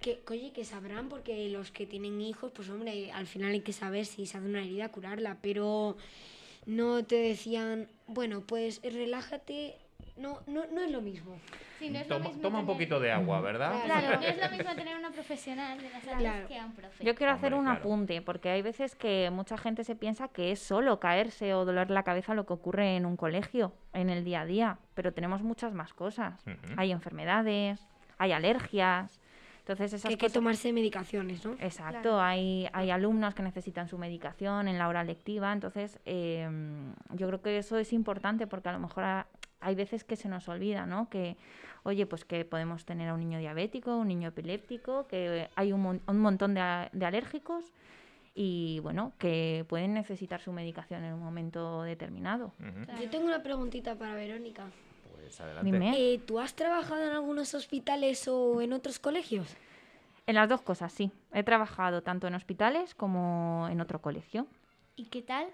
que 0.00 0.20
oye 0.28 0.50
que 0.52 0.64
sabrán 0.64 1.08
porque 1.08 1.48
los 1.48 1.70
que 1.70 1.86
tienen 1.86 2.20
hijos 2.20 2.50
pues 2.52 2.68
hombre 2.70 3.12
al 3.12 3.28
final 3.28 3.52
hay 3.52 3.60
que 3.60 3.72
saber 3.72 4.04
si 4.04 4.26
se 4.26 4.36
hace 4.36 4.46
una 4.48 4.64
herida 4.64 4.88
curarla 4.88 5.38
pero 5.40 5.96
no 6.66 7.04
te 7.04 7.14
decían 7.14 7.86
bueno 8.08 8.40
pues 8.40 8.80
relájate 8.82 9.76
no 10.16 10.40
no 10.46 10.64
no 10.66 10.80
es 10.82 10.90
lo 10.90 11.00
mismo 11.00 11.36
Sí, 11.78 11.90
no 11.90 11.98
es 11.98 12.08
lo 12.08 12.16
Toma, 12.18 12.28
mismo 12.28 12.42
toma 12.42 12.60
un 12.60 12.66
poquito 12.66 13.00
de 13.00 13.10
agua, 13.10 13.40
¿verdad? 13.40 13.74
Claro. 13.84 14.20
No 14.20 14.26
es 14.26 14.38
lo 14.40 14.56
mismo 14.56 14.74
tener 14.76 14.96
una 14.96 15.10
profesional 15.10 15.78
de 15.80 15.90
la 15.90 16.00
salud 16.00 16.18
Claro. 16.20 16.46
que 16.46 16.56
a 16.58 16.64
un 16.66 16.72
profe. 16.74 17.04
Yo 17.04 17.14
quiero 17.16 17.32
hacer 17.32 17.54
Hombre, 17.54 17.58
un 17.58 17.64
claro. 17.74 17.80
apunte, 17.80 18.22
porque 18.22 18.50
hay 18.50 18.62
veces 18.62 18.94
que 18.94 19.30
mucha 19.32 19.58
gente 19.58 19.82
se 19.82 19.96
piensa 19.96 20.28
que 20.28 20.52
es 20.52 20.60
solo 20.60 21.00
caerse 21.00 21.54
o 21.54 21.64
doler 21.64 21.90
la 21.90 22.04
cabeza 22.04 22.34
lo 22.34 22.46
que 22.46 22.52
ocurre 22.52 22.94
en 22.96 23.04
un 23.04 23.16
colegio, 23.16 23.72
en 23.94 24.10
el 24.10 24.22
día 24.22 24.42
a 24.42 24.46
día, 24.46 24.78
pero 24.94 25.12
tenemos 25.12 25.42
muchas 25.42 25.74
más 25.74 25.92
cosas. 25.92 26.44
Hay 26.76 26.92
enfermedades, 26.92 27.84
hay 28.16 28.30
alergias. 28.30 29.18
Entonces 29.60 29.92
esas 29.92 30.02
Que 30.02 30.08
hay 30.10 30.16
que 30.16 30.26
cosas- 30.26 30.34
tomarse 30.34 30.72
medicaciones, 30.72 31.44
¿no? 31.44 31.52
Exacto, 31.58 32.00
Claro. 32.02 32.20
hay, 32.20 32.68
hay 32.72 32.90
alumnos 32.90 33.34
que 33.34 33.42
necesitan 33.42 33.88
su 33.88 33.98
medicación 33.98 34.68
en 34.68 34.78
la 34.78 34.86
hora 34.88 35.02
lectiva, 35.02 35.52
entonces 35.52 35.98
eh, 36.04 36.48
yo 37.10 37.26
creo 37.26 37.42
que 37.42 37.58
eso 37.58 37.76
es 37.78 37.92
importante 37.92 38.46
porque 38.46 38.68
a 38.68 38.72
lo 38.72 38.78
mejor 38.80 39.02
a- 39.04 39.26
hay 39.62 39.74
veces 39.74 40.04
que 40.04 40.16
se 40.16 40.28
nos 40.28 40.48
olvida, 40.48 40.84
¿no? 40.86 41.08
Que, 41.08 41.36
oye, 41.84 42.06
pues 42.06 42.24
que 42.24 42.44
podemos 42.44 42.84
tener 42.84 43.08
a 43.08 43.14
un 43.14 43.20
niño 43.20 43.38
diabético, 43.38 43.96
un 43.96 44.08
niño 44.08 44.28
epiléptico, 44.28 45.06
que 45.06 45.48
hay 45.54 45.72
un, 45.72 45.80
mon- 45.80 46.02
un 46.06 46.18
montón 46.18 46.54
de, 46.54 46.60
alérgicos 46.60 47.72
y, 48.34 48.80
bueno, 48.82 49.12
que 49.18 49.64
pueden 49.68 49.94
necesitar 49.94 50.40
su 50.40 50.52
medicación 50.52 51.04
en 51.04 51.14
un 51.14 51.20
momento 51.20 51.82
determinado. 51.82 52.52
Yo 53.00 53.08
tengo 53.10 53.26
una 53.26 53.42
preguntita 53.42 53.94
para 53.94 54.14
Verónica. 54.14 54.64
Pues 55.14 55.40
adelante. 55.40 55.70
Dime. 55.70 55.92
Eh, 55.96 56.18
¿Tú 56.18 56.40
has 56.40 56.54
trabajado 56.54 57.02
en 57.04 57.10
algunos 57.12 57.54
hospitales 57.54 58.26
o 58.28 58.60
en 58.60 58.72
otros 58.72 58.98
colegios? 58.98 59.54
En 60.26 60.36
las 60.36 60.48
dos 60.48 60.62
cosas, 60.62 60.92
sí. 60.92 61.10
He 61.32 61.42
trabajado 61.42 62.02
tanto 62.02 62.26
en 62.28 62.34
hospitales 62.34 62.94
como 62.94 63.66
en 63.70 63.80
otro 63.80 64.00
colegio. 64.00 64.46
¿Y 64.94 65.06
qué 65.06 65.20
tal? 65.22 65.46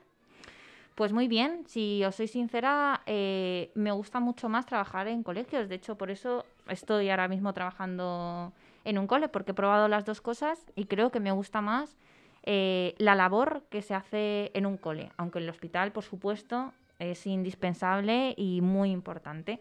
Pues 0.98 1.12
muy 1.12 1.28
bien, 1.28 1.62
si 1.68 2.02
os 2.04 2.16
soy 2.16 2.26
sincera, 2.26 3.02
eh, 3.06 3.70
me 3.76 3.92
gusta 3.92 4.18
mucho 4.18 4.48
más 4.48 4.66
trabajar 4.66 5.06
en 5.06 5.22
colegios. 5.22 5.68
De 5.68 5.76
hecho, 5.76 5.96
por 5.96 6.10
eso 6.10 6.44
estoy 6.66 7.08
ahora 7.08 7.28
mismo 7.28 7.52
trabajando 7.52 8.52
en 8.84 8.98
un 8.98 9.06
cole, 9.06 9.28
porque 9.28 9.52
he 9.52 9.54
probado 9.54 9.86
las 9.86 10.04
dos 10.04 10.20
cosas 10.20 10.58
y 10.74 10.86
creo 10.86 11.12
que 11.12 11.20
me 11.20 11.30
gusta 11.30 11.60
más 11.60 11.96
eh, 12.42 12.96
la 12.98 13.14
labor 13.14 13.62
que 13.70 13.80
se 13.80 13.94
hace 13.94 14.50
en 14.54 14.66
un 14.66 14.76
cole. 14.76 15.12
Aunque 15.18 15.38
el 15.38 15.48
hospital, 15.48 15.92
por 15.92 16.02
supuesto, 16.02 16.72
es 16.98 17.24
indispensable 17.28 18.34
y 18.36 18.60
muy 18.60 18.90
importante. 18.90 19.60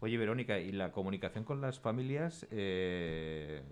Oye, 0.00 0.18
Verónica, 0.18 0.58
¿y 0.58 0.72
la 0.72 0.92
comunicación 0.92 1.44
con 1.44 1.62
las 1.62 1.80
familias? 1.80 2.46
eh, 2.50 3.62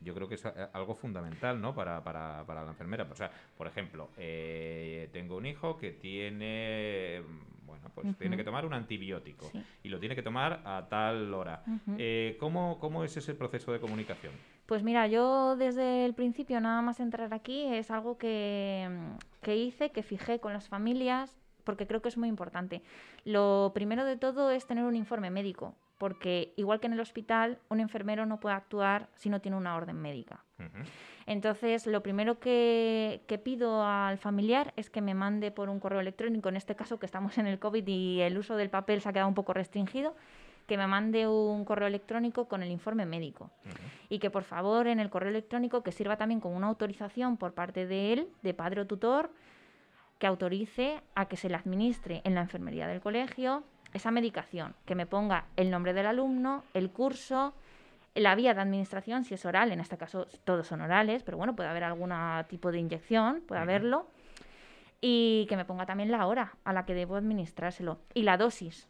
yo 0.00 0.14
creo 0.14 0.28
que 0.28 0.34
es 0.36 0.44
a- 0.46 0.70
algo 0.72 0.94
fundamental, 0.94 1.60
¿no? 1.60 1.74
Para, 1.74 2.02
para, 2.04 2.44
para 2.46 2.62
la 2.64 2.70
enfermera. 2.70 3.06
O 3.10 3.14
sea, 3.14 3.30
por 3.56 3.66
ejemplo, 3.66 4.10
eh, 4.18 5.08
tengo 5.12 5.36
un 5.36 5.46
hijo 5.46 5.76
que 5.78 5.92
tiene, 5.92 7.22
bueno, 7.66 7.90
pues 7.94 8.16
tiene 8.18 8.36
que 8.36 8.44
tomar 8.44 8.64
un 8.66 8.74
antibiótico 8.74 9.46
Sí. 9.50 9.62
y 9.84 9.88
lo 9.88 9.98
tiene 9.98 10.14
que 10.14 10.22
tomar 10.22 10.60
a 10.64 10.86
tal 10.88 11.32
hora. 11.34 11.62
Eh, 11.98 12.36
¿cómo, 12.38 12.78
¿Cómo 12.78 13.04
es 13.04 13.16
ese 13.16 13.34
proceso 13.34 13.72
de 13.72 13.80
comunicación? 13.80 14.32
Pues 14.66 14.82
mira, 14.82 15.06
yo 15.06 15.56
desde 15.56 16.04
el 16.04 16.14
principio, 16.14 16.60
nada 16.60 16.82
más 16.82 16.98
entrar 17.00 17.32
aquí, 17.32 17.62
es 17.64 17.90
algo 17.90 18.18
que, 18.18 18.88
mm, 18.90 19.42
que 19.44 19.56
hice, 19.56 19.90
que 19.90 20.02
fijé 20.02 20.40
con 20.40 20.52
las 20.52 20.68
familias, 20.68 21.36
porque 21.64 21.86
creo 21.86 22.02
que 22.02 22.08
es 22.08 22.16
muy 22.18 22.28
importante. 22.28 22.82
Lo 23.24 23.70
primero 23.74 24.04
de 24.04 24.16
todo 24.16 24.50
es 24.50 24.66
tener 24.66 24.84
un 24.84 24.96
informe 24.96 25.30
médico, 25.30 25.74
porque 25.98 26.52
igual 26.56 26.80
que 26.80 26.86
en 26.86 26.92
el 26.92 27.00
hospital, 27.00 27.58
un 27.68 27.80
enfermero 27.80 28.26
no 28.26 28.38
puede 28.38 28.54
actuar 28.54 29.08
si 29.14 29.30
no 29.30 29.40
tiene 29.40 29.56
una 29.56 29.76
orden 29.76 29.96
médica. 29.96 30.44
Entonces, 31.26 31.86
lo 31.86 32.02
primero 32.02 32.38
que, 32.38 33.22
que 33.26 33.38
pido 33.38 33.84
al 33.84 34.18
familiar 34.18 34.72
es 34.76 34.90
que 34.90 35.00
me 35.00 35.14
mande 35.14 35.50
por 35.50 35.68
un 35.68 35.80
correo 35.80 36.00
electrónico, 36.00 36.48
en 36.48 36.56
este 36.56 36.76
caso 36.76 36.98
que 36.98 37.06
estamos 37.06 37.38
en 37.38 37.46
el 37.46 37.58
COVID 37.58 37.86
y 37.86 38.20
el 38.20 38.38
uso 38.38 38.56
del 38.56 38.70
papel 38.70 39.00
se 39.00 39.08
ha 39.08 39.12
quedado 39.12 39.28
un 39.28 39.34
poco 39.34 39.52
restringido, 39.52 40.14
que 40.66 40.76
me 40.76 40.86
mande 40.86 41.26
un 41.28 41.64
correo 41.64 41.88
electrónico 41.88 42.46
con 42.46 42.62
el 42.62 42.70
informe 42.70 43.06
médico. 43.06 43.50
Y 44.08 44.18
que 44.18 44.30
por 44.30 44.42
favor 44.42 44.86
en 44.86 45.00
el 45.00 45.10
correo 45.10 45.30
electrónico 45.30 45.82
que 45.82 45.92
sirva 45.92 46.16
también 46.16 46.40
como 46.40 46.56
una 46.56 46.66
autorización 46.66 47.36
por 47.36 47.54
parte 47.54 47.86
de 47.86 48.12
él, 48.12 48.28
de 48.42 48.54
padre 48.54 48.82
o 48.82 48.86
tutor, 48.86 49.30
que 50.18 50.26
autorice 50.26 51.00
a 51.14 51.26
que 51.26 51.36
se 51.36 51.48
le 51.48 51.56
administre 51.56 52.22
en 52.24 52.34
la 52.34 52.40
enfermería 52.40 52.88
del 52.88 53.00
colegio 53.00 53.64
esa 53.96 54.10
medicación, 54.10 54.74
que 54.84 54.94
me 54.94 55.06
ponga 55.06 55.46
el 55.56 55.70
nombre 55.70 55.92
del 55.92 56.06
alumno, 56.06 56.62
el 56.74 56.90
curso, 56.90 57.54
la 58.14 58.34
vía 58.34 58.54
de 58.54 58.60
administración, 58.60 59.24
si 59.24 59.34
es 59.34 59.44
oral, 59.44 59.72
en 59.72 59.80
este 59.80 59.96
caso 59.96 60.26
todos 60.44 60.66
son 60.66 60.80
orales, 60.80 61.22
pero 61.22 61.36
bueno, 61.36 61.56
puede 61.56 61.68
haber 61.68 61.84
algún 61.84 62.12
tipo 62.48 62.72
de 62.72 62.78
inyección, 62.78 63.42
puede 63.46 63.60
haberlo, 63.60 64.06
y 65.00 65.46
que 65.48 65.56
me 65.56 65.64
ponga 65.64 65.86
también 65.86 66.10
la 66.10 66.26
hora 66.26 66.56
a 66.64 66.72
la 66.72 66.84
que 66.86 66.94
debo 66.94 67.16
administrárselo 67.16 67.98
y 68.14 68.22
la 68.22 68.36
dosis 68.36 68.88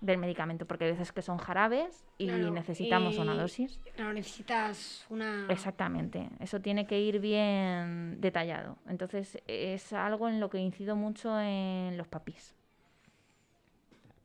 del 0.00 0.18
medicamento, 0.18 0.64
porque 0.64 0.84
hay 0.84 0.92
veces 0.92 1.10
que 1.10 1.22
son 1.22 1.38
jarabes 1.38 2.06
y 2.18 2.28
Claro, 2.28 2.50
necesitamos 2.50 3.18
una 3.18 3.34
dosis. 3.34 3.80
Claro, 3.96 4.12
necesitas 4.12 5.04
una... 5.10 5.46
Exactamente, 5.48 6.28
eso 6.38 6.60
tiene 6.60 6.86
que 6.86 7.00
ir 7.00 7.18
bien 7.18 8.20
detallado. 8.20 8.76
Entonces 8.88 9.38
es 9.48 9.92
algo 9.92 10.28
en 10.28 10.38
lo 10.38 10.50
que 10.50 10.58
incido 10.58 10.94
mucho 10.94 11.40
en 11.40 11.96
los 11.96 12.06
papis. 12.06 12.54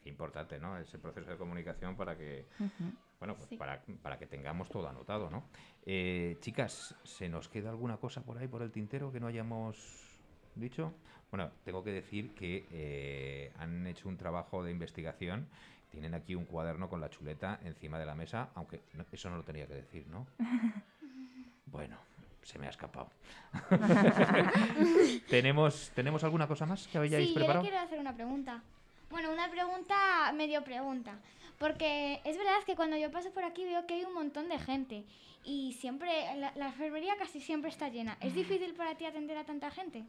Qué 0.03 0.10
importante, 0.10 0.60
¿no? 0.60 0.77
Ese 0.77 1.00
proceso 1.00 1.31
de 1.31 1.38
comunicación 1.38 1.95
para 1.95 2.17
que, 2.17 2.45
bueno, 3.19 3.36
pues 3.38 3.48
Sí. 3.50 3.55
para, 3.57 3.81
para 4.01 4.17
que 4.19 4.27
tengamos 4.27 4.69
todo 4.69 4.88
anotado, 4.89 5.29
¿no? 5.29 5.45
Eh, 5.86 6.38
chicas, 6.41 6.93
¿se 7.03 7.29
nos 7.29 7.48
queda 7.48 7.69
alguna 7.69 7.95
cosa 7.98 8.22
por 8.22 8.38
ahí, 8.38 8.48
por 8.50 8.62
el 8.63 8.72
tintero, 8.72 9.12
que 9.13 9.19
no 9.22 9.27
hayamos 9.27 9.77
dicho? 10.55 10.93
Bueno, 11.31 11.51
tengo 11.63 11.83
que 11.83 11.91
decir 11.91 12.36
que 12.36 12.67
eh, 12.72 13.53
han 13.57 13.88
hecho 13.88 14.10
un 14.10 14.17
trabajo 14.17 14.62
de 14.63 14.72
investigación. 14.72 15.48
Tienen 15.89 16.13
aquí 16.15 16.36
un 16.36 16.45
cuaderno 16.45 16.89
con 16.89 17.00
la 17.00 17.10
chuleta 17.10 17.60
encima 17.63 17.98
de 17.98 18.05
la 18.05 18.15
mesa, 18.15 18.50
aunque 18.55 18.81
no- 18.93 19.05
eso 19.12 19.29
no 19.29 19.38
lo 19.38 19.43
tenía 19.43 19.67
que 19.67 19.75
decir, 19.75 20.05
¿no? 20.07 20.27
Bueno, 21.65 21.98
se 22.43 22.60
me 22.60 22.67
ha 22.67 22.69
escapado. 22.69 23.10
¿Tenemos, 25.29 25.91
¿Tenemos 25.95 26.24
alguna 26.24 26.48
cosa 26.48 26.65
más 26.65 26.88
que 26.88 26.98
hayáis 27.00 27.29
Sí, 27.29 27.33
yo 27.33 27.39
le 27.39 27.45
preparado? 27.45 27.63
quiero 27.65 27.79
hacer 27.83 28.00
una 28.00 28.13
pregunta. 28.13 28.62
Bueno, 29.13 29.32
una 29.32 29.48
pregunta, 29.48 30.34
medio 30.34 30.63
pregunta. 30.63 31.20
Porque 31.60 32.20
es 32.25 32.36
verdad 32.36 32.63
que 32.65 32.75
cuando 32.75 32.98
yo 32.98 33.12
paso 33.12 33.32
por 33.32 33.43
aquí 33.43 33.63
veo 33.63 33.86
que 33.86 33.93
hay 33.93 34.03
un 34.05 34.13
montón 34.15 34.50
de 34.50 34.58
gente. 34.58 35.03
Y 35.43 35.74
siempre, 35.74 36.10
la, 36.38 36.51
la 36.55 36.65
enfermería 36.70 37.15
casi 37.20 37.39
siempre 37.39 37.70
está 37.70 37.89
llena. 37.89 38.17
¿Es 38.22 38.34
difícil 38.34 38.74
para 38.74 38.96
ti 38.96 39.05
atender 39.05 39.38
a 39.38 39.43
tanta 39.43 39.70
gente? 39.70 40.03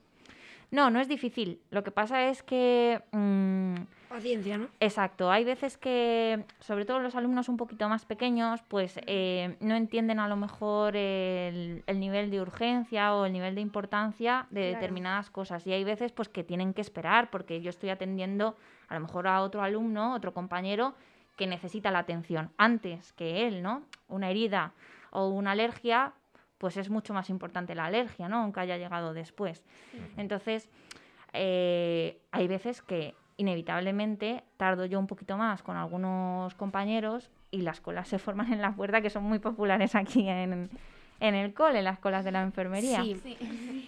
No, 0.71 0.89
no 0.89 1.01
es 1.01 1.07
difícil. 1.07 1.61
Lo 1.71 1.85
que 1.85 1.91
pasa 1.91 2.31
es 2.31 2.43
que... 2.43 3.03
mm, 3.13 3.75
Paciencia, 4.09 4.57
¿no? 4.57 4.69
Exacto, 4.81 5.31
hay 5.31 5.45
veces 5.45 5.77
que, 5.77 6.45
sobre 6.61 6.87
todo 6.87 7.01
los 7.01 7.15
alumnos 7.15 7.49
un 7.51 7.57
poquito 7.59 7.89
más 7.91 8.07
pequeños, 8.07 8.63
pues 8.69 8.99
eh, 9.07 9.57
no 9.61 9.75
entienden 9.75 10.19
a 10.21 10.29
lo 10.29 10.37
mejor 10.37 10.97
el, 10.97 11.83
el 11.87 12.01
nivel 12.01 12.31
de 12.31 12.41
urgencia 12.41 13.15
o 13.15 13.27
el 13.27 13.33
nivel 13.35 13.55
de 13.55 13.61
importancia 13.61 14.47
de 14.51 14.61
Claro. 14.63 14.75
determinadas 14.77 15.31
cosas. 15.31 15.67
Y 15.67 15.73
hay 15.73 15.85
veces 15.85 16.13
pues 16.13 16.31
que 16.31 16.43
tienen 16.43 16.73
que 16.73 16.81
esperar 16.81 17.31
porque 17.31 17.61
yo 17.61 17.69
estoy 17.71 17.91
atendiendo 17.91 18.57
a 18.89 18.95
lo 18.95 19.01
mejor 19.01 19.27
a 19.27 19.43
otro 19.43 19.63
alumno, 19.63 20.15
otro 20.15 20.33
compañero 20.33 20.95
que 21.37 21.47
necesita 21.47 21.91
la 21.91 22.01
atención 22.01 22.51
antes 22.59 23.13
que 23.13 23.47
él, 23.47 23.63
¿no? 23.63 23.83
Una 24.09 24.31
herida 24.31 24.73
o 25.11 25.29
una 25.29 25.53
alergia, 25.53 26.13
pues 26.59 26.77
es 26.77 26.91
mucho 26.91 27.13
más 27.15 27.31
importante 27.31 27.75
la 27.75 27.87
alergia, 27.87 28.29
¿no? 28.29 28.43
Aunque 28.43 28.61
haya 28.61 28.77
llegado 28.77 29.15
después. 29.15 29.65
Entonces, 30.17 30.69
eh, 31.33 32.21
hay 32.31 32.47
veces 32.47 32.83
que 32.83 33.15
inevitablemente 33.37 34.45
tardo 34.57 34.85
yo 34.87 34.99
un 34.99 35.07
poquito 35.07 35.37
más 35.37 35.63
con 35.63 35.77
algunos 35.77 36.55
compañeros 36.55 37.31
y 37.51 37.63
las 37.63 37.81
colas 37.81 38.09
se 38.09 38.19
forman 38.19 38.53
en 38.53 38.63
la 38.63 38.73
puerta, 38.73 39.01
que 39.01 39.11
son 39.11 39.25
muy 39.25 39.39
populares 39.39 39.95
aquí 39.95 40.29
en, 40.29 40.71
en 41.21 41.35
el 41.35 41.55
cole, 41.55 41.83
las 41.83 41.99
colas 41.99 42.25
de 42.25 42.33
la 42.33 42.43
enfermería. 42.43 43.03
Sí. 43.03 43.21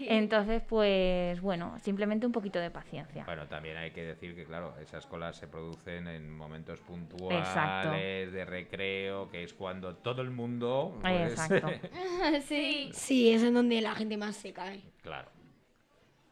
Entonces, 0.09 0.63
pues 0.69 1.41
bueno, 1.41 1.79
simplemente 1.81 2.27
un 2.27 2.33
poquito 2.33 2.59
de 2.59 2.71
paciencia. 2.71 3.25
Bueno, 3.25 3.47
también 3.47 3.77
hay 3.77 3.91
que 3.91 4.05
decir 4.05 4.35
que, 4.35 4.45
claro, 4.45 4.75
esas 4.81 5.07
colas 5.07 5.37
se 5.37 5.49
producen 5.49 6.07
en 6.07 6.31
momentos 6.31 6.81
puntuales 6.81 7.41
Exacto. 7.41 7.91
de 7.91 8.45
recreo, 8.45 9.29
que 9.29 9.43
es 9.43 9.53
cuando 9.55 9.97
todo 9.97 10.23
el 10.23 10.31
mundo. 10.31 10.97
pues, 11.01 11.33
Exacto, 11.33 11.69
sí. 12.47 12.91
Sí, 12.93 13.33
es 13.33 13.43
en 13.43 13.55
donde 13.55 13.81
la 13.81 13.95
gente 13.95 14.17
más 14.17 14.37
se 14.37 14.53
cae. 14.53 14.81
claro. 15.03 15.29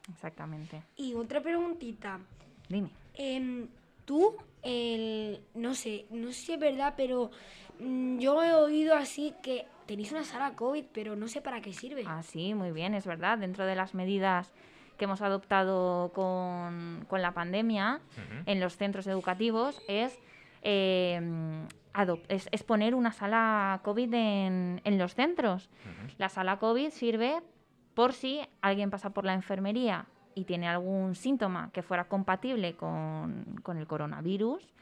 exactamente. 0.09 0.81
Y 0.95 1.13
otra 1.13 1.41
preguntita. 1.41 2.19
Dime. 2.69 2.89
Em, 3.13 3.67
tú, 4.05 4.35
el, 4.63 5.41
no 5.55 5.75
sé, 5.75 6.05
no 6.09 6.27
sé 6.27 6.33
si 6.33 6.53
es 6.53 6.59
verdad, 6.59 6.93
pero 6.95 7.31
mm, 7.79 8.19
yo 8.19 8.43
he 8.43 8.53
oído 8.53 8.95
así 8.95 9.33
que 9.43 9.65
tenéis 9.85 10.11
una 10.11 10.23
sala 10.23 10.55
COVID, 10.55 10.85
pero 10.93 11.15
no 11.15 11.27
sé 11.27 11.41
para 11.41 11.61
qué 11.61 11.73
sirve. 11.73 12.03
Ah, 12.07 12.23
sí, 12.23 12.53
muy 12.53 12.71
bien, 12.71 12.93
es 12.93 13.05
verdad. 13.05 13.37
Dentro 13.37 13.65
de 13.65 13.75
las 13.75 13.93
medidas 13.93 14.53
que 14.97 15.05
hemos 15.05 15.21
adoptado 15.21 16.11
con, 16.13 17.05
con 17.09 17.21
la 17.21 17.33
pandemia 17.33 17.99
en 18.45 18.59
los 18.59 18.77
centros 18.77 19.07
educativos 19.07 19.81
es, 19.87 20.17
eh, 20.61 21.19
es, 22.29 22.47
es 22.51 22.63
poner 22.63 22.95
una 22.95 23.11
sala 23.11 23.81
COVID 23.83 24.13
en, 24.13 24.81
en 24.83 24.97
los 24.97 25.15
centros. 25.15 25.69
La 26.17 26.29
sala 26.29 26.59
COVID 26.59 26.91
sirve 26.91 27.41
por 27.93 28.13
si 28.13 28.41
alguien 28.61 28.89
pasa 28.89 29.11
por 29.11 29.25
la 29.25 29.33
enfermería 29.33 30.05
y 30.33 30.43
tiene 30.45 30.67
algún 30.67 31.15
síntoma 31.15 31.71
que 31.73 31.81
fuera 31.81 32.05
compatible 32.05 32.75
con, 32.75 33.59
con 33.63 33.77
el 33.77 33.87
coronavirus, 33.87 34.73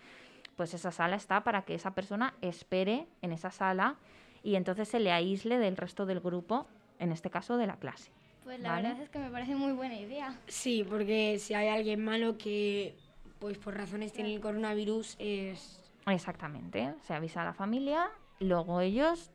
pues 0.56 0.74
esa 0.74 0.92
sala 0.92 1.16
está 1.16 1.44
para 1.44 1.64
que 1.64 1.76
esa 1.76 1.92
persona 1.92 2.34
espere 2.42 3.08
en 3.22 3.32
esa 3.32 3.52
sala 3.52 3.96
y 4.44 4.56
entonces 4.56 4.88
se 4.90 5.00
le 5.00 5.12
aísle 5.12 5.58
del 5.58 5.78
resto 5.78 6.06
del 6.06 6.20
grupo, 6.20 6.68
en 7.00 7.12
este 7.12 7.30
caso 7.30 7.58
de 7.58 7.68
la 7.68 7.78
clase. 7.78 8.12
Pues 8.44 8.60
la 8.60 8.72
Vale. 8.72 8.90
verdad 8.90 9.04
es 9.04 9.10
que 9.10 9.20
me 9.20 9.30
parece 9.30 9.56
muy 9.56 9.72
buena 9.72 9.98
idea. 9.98 10.38
Sí, 10.48 10.86
porque 10.88 11.40
si 11.40 11.54
hay 11.54 11.70
alguien 11.70 12.04
malo 12.04 12.38
que, 12.38 12.96
pues 13.40 13.58
por 13.58 13.76
razones 13.76 14.12
tiene 14.12 14.36
el 14.36 14.42
coronavirus, 14.42 15.16
es 15.18 15.80
Exactamente, 16.06 16.94
se 17.08 17.14
avisa 17.14 17.44
a 17.44 17.46
la 17.46 17.54
familia, 17.54 18.10
luego 18.40 18.82
ellos 18.82 19.32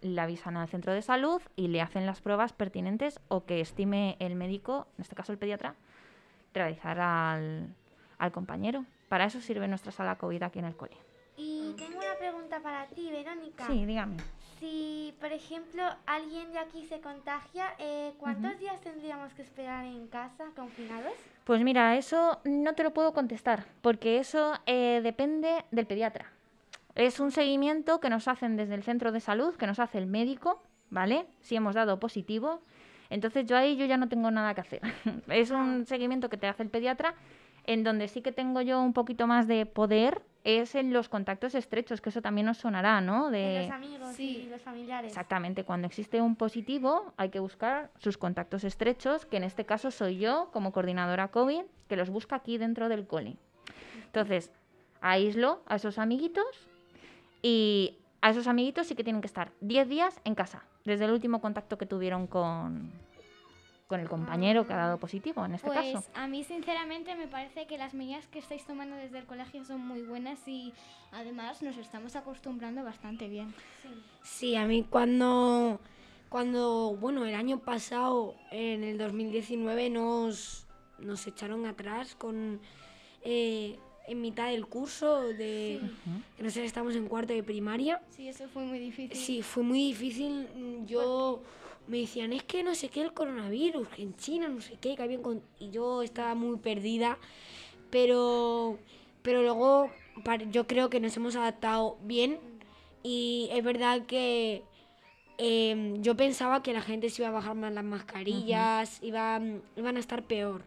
le 0.00 0.20
avisan 0.20 0.56
al 0.56 0.66
centro 0.68 0.92
de 0.92 1.02
salud 1.02 1.40
y 1.54 1.68
le 1.68 1.80
hacen 1.80 2.06
las 2.06 2.20
pruebas 2.20 2.52
pertinentes 2.52 3.20
o 3.28 3.44
que 3.44 3.60
estime 3.60 4.16
el 4.18 4.34
médico, 4.34 4.88
en 4.96 5.02
este 5.02 5.14
caso 5.14 5.30
el 5.30 5.38
pediatra, 5.38 5.76
realizar 6.54 6.98
al, 6.98 7.74
al 8.18 8.32
compañero. 8.32 8.84
Para 9.08 9.26
eso 9.26 9.40
sirve 9.40 9.68
nuestra 9.68 9.92
sala 9.92 10.16
COVID 10.16 10.42
aquí 10.42 10.58
en 10.58 10.64
el 10.64 10.74
cole. 10.74 10.96
Y 11.36 11.74
tengo 11.76 11.98
una 11.98 12.16
pregunta 12.18 12.60
para 12.60 12.86
ti, 12.88 13.10
Verónica. 13.12 13.66
Sí, 13.66 13.86
dígame. 13.86 14.16
Si, 14.58 15.14
por 15.20 15.32
ejemplo, 15.32 15.84
alguien 16.06 16.52
de 16.52 16.58
aquí 16.58 16.84
se 16.86 17.00
contagia, 17.00 17.74
eh, 17.78 18.12
¿cuántos 18.18 18.58
días 18.58 18.80
tendríamos 18.80 19.32
que 19.34 19.42
esperar 19.42 19.84
en 19.84 20.08
casa, 20.08 20.46
confinados? 20.56 21.12
Pues 21.44 21.62
mira, 21.62 21.96
eso 21.96 22.40
no 22.44 22.74
te 22.74 22.82
lo 22.82 22.92
puedo 22.92 23.12
contestar, 23.12 23.66
porque 23.82 24.18
eso 24.18 24.54
eh, 24.66 25.00
depende 25.02 25.64
del 25.70 25.86
pediatra. 25.86 26.32
Es 26.96 27.20
un 27.20 27.30
seguimiento 27.30 28.00
que 28.00 28.10
nos 28.10 28.26
hacen 28.26 28.56
desde 28.56 28.74
el 28.74 28.82
centro 28.82 29.12
de 29.12 29.20
salud, 29.20 29.54
que 29.54 29.68
nos 29.68 29.78
hace 29.78 29.98
el 29.98 30.06
médico, 30.06 30.60
¿vale? 30.90 31.26
Si 31.40 31.54
hemos 31.54 31.76
dado 31.76 32.00
positivo. 32.00 32.60
Entonces 33.10 33.46
yo 33.46 33.56
ahí 33.56 33.76
yo 33.76 33.86
ya 33.86 33.96
no 33.96 34.08
tengo 34.08 34.30
nada 34.32 34.54
que 34.54 34.60
hacer. 34.62 34.80
es 35.28 35.50
un 35.50 35.86
seguimiento 35.86 36.28
que 36.28 36.36
te 36.36 36.48
hace 36.48 36.64
el 36.64 36.70
pediatra, 36.70 37.14
en 37.68 37.84
donde 37.84 38.08
sí 38.08 38.22
que 38.22 38.32
tengo 38.32 38.62
yo 38.62 38.80
un 38.80 38.94
poquito 38.94 39.26
más 39.26 39.46
de 39.46 39.66
poder 39.66 40.22
es 40.42 40.74
en 40.74 40.94
los 40.94 41.10
contactos 41.10 41.54
estrechos, 41.54 42.00
que 42.00 42.08
eso 42.08 42.22
también 42.22 42.46
nos 42.46 42.56
sonará, 42.56 43.02
¿no? 43.02 43.30
De 43.30 43.64
los 43.64 43.70
amigos 43.70 44.14
sí. 44.14 44.44
y 44.46 44.48
los 44.48 44.62
familiares. 44.62 45.10
Exactamente, 45.10 45.64
cuando 45.64 45.86
existe 45.86 46.22
un 46.22 46.34
positivo 46.34 47.12
hay 47.18 47.28
que 47.28 47.40
buscar 47.40 47.90
sus 47.98 48.16
contactos 48.16 48.64
estrechos, 48.64 49.26
que 49.26 49.36
en 49.36 49.44
este 49.44 49.66
caso 49.66 49.90
soy 49.90 50.16
yo 50.16 50.48
como 50.50 50.72
coordinadora 50.72 51.28
COVID, 51.28 51.60
que 51.88 51.96
los 51.96 52.08
busca 52.08 52.36
aquí 52.36 52.56
dentro 52.56 52.88
del 52.88 53.06
cole. 53.06 53.36
Entonces, 54.06 54.50
aíslo 55.02 55.60
a 55.66 55.76
esos 55.76 55.98
amiguitos 55.98 56.46
y 57.42 57.98
a 58.22 58.30
esos 58.30 58.46
amiguitos 58.46 58.86
sí 58.86 58.94
que 58.94 59.04
tienen 59.04 59.20
que 59.20 59.28
estar 59.28 59.52
10 59.60 59.88
días 59.90 60.20
en 60.24 60.34
casa, 60.34 60.64
desde 60.86 61.04
el 61.04 61.10
último 61.10 61.42
contacto 61.42 61.76
que 61.76 61.84
tuvieron 61.84 62.28
con, 62.28 62.92
con 63.88 64.00
el 64.00 64.08
compañero 64.08 64.66
que 64.66 64.74
ha 64.74 64.76
dado 64.76 64.98
positivo, 64.98 65.44
en 65.46 65.54
este 65.54 65.66
Pues 65.66 65.94
caso. 65.94 66.06
a 66.14 66.28
mí 66.28 66.44
sinceramente 66.44 67.16
me 67.16 67.26
parece 67.26 67.66
que 67.66 67.78
las 67.78 67.94
medidas 67.94 68.26
que 68.28 68.38
estáis 68.38 68.64
tomando 68.64 68.94
desde 68.96 69.18
el 69.18 69.24
colegio 69.24 69.64
son 69.64 69.80
muy 69.80 70.02
buenas 70.02 70.46
y 70.46 70.74
además 71.10 71.62
nos 71.62 71.76
estamos 71.78 72.14
acostumbrando 72.14 72.84
bastante 72.84 73.28
bien. 73.28 73.52
Sí, 74.22 74.56
a 74.56 74.66
mí 74.66 74.84
cuando, 74.88 75.80
cuando, 76.28 76.96
bueno, 77.00 77.24
el 77.24 77.34
año 77.34 77.60
pasado, 77.60 78.34
en 78.50 78.84
el 78.84 78.98
2019, 78.98 79.88
nos, 79.88 80.66
nos 80.98 81.26
echaron 81.26 81.64
atrás 81.64 82.14
con, 82.14 82.60
eh, 83.22 83.78
en 84.06 84.20
mitad 84.20 84.50
del 84.50 84.66
curso 84.66 85.28
de, 85.28 85.80
que 86.36 86.42
nosotros 86.42 86.66
estamos 86.66 86.94
en 86.94 87.08
cuarto 87.08 87.32
de 87.32 87.42
primaria. 87.42 88.02
Sí, 88.10 88.28
eso 88.28 88.48
fue 88.48 88.64
muy 88.64 88.78
difícil. 88.78 89.16
Sí, 89.16 89.40
fue 89.42 89.62
muy 89.62 89.78
difícil. 89.78 90.46
Yo 90.86 91.42
me 91.88 91.98
decían, 91.98 92.32
es 92.32 92.42
que 92.42 92.62
no 92.62 92.74
sé 92.74 92.88
qué 92.88 93.02
el 93.02 93.12
coronavirus, 93.12 93.88
que 93.88 94.02
en 94.02 94.14
China 94.16 94.48
no 94.48 94.60
sé 94.60 94.76
qué, 94.80 94.94
que 94.94 95.02
habían 95.02 95.22
con-". 95.22 95.42
y 95.58 95.70
yo 95.70 96.02
estaba 96.02 96.34
muy 96.34 96.56
perdida, 96.58 97.18
pero 97.90 98.78
pero 99.22 99.42
luego 99.42 99.90
yo 100.50 100.66
creo 100.66 100.88
que 100.90 101.00
nos 101.00 101.16
hemos 101.16 101.36
adaptado 101.36 101.98
bien 102.02 102.38
y 103.02 103.48
es 103.52 103.62
verdad 103.62 104.06
que 104.06 104.62
em, 105.38 106.00
yo 106.02 106.16
pensaba 106.16 106.62
que 106.62 106.72
la 106.72 106.80
gente 106.80 107.10
se 107.10 107.22
iba 107.22 107.28
a 107.28 107.32
bajar 107.32 107.54
más 107.54 107.72
las 107.72 107.84
mascarillas, 107.84 109.02
iban, 109.02 109.62
iban 109.76 109.96
a 109.96 110.00
estar 110.00 110.22
peor, 110.22 110.62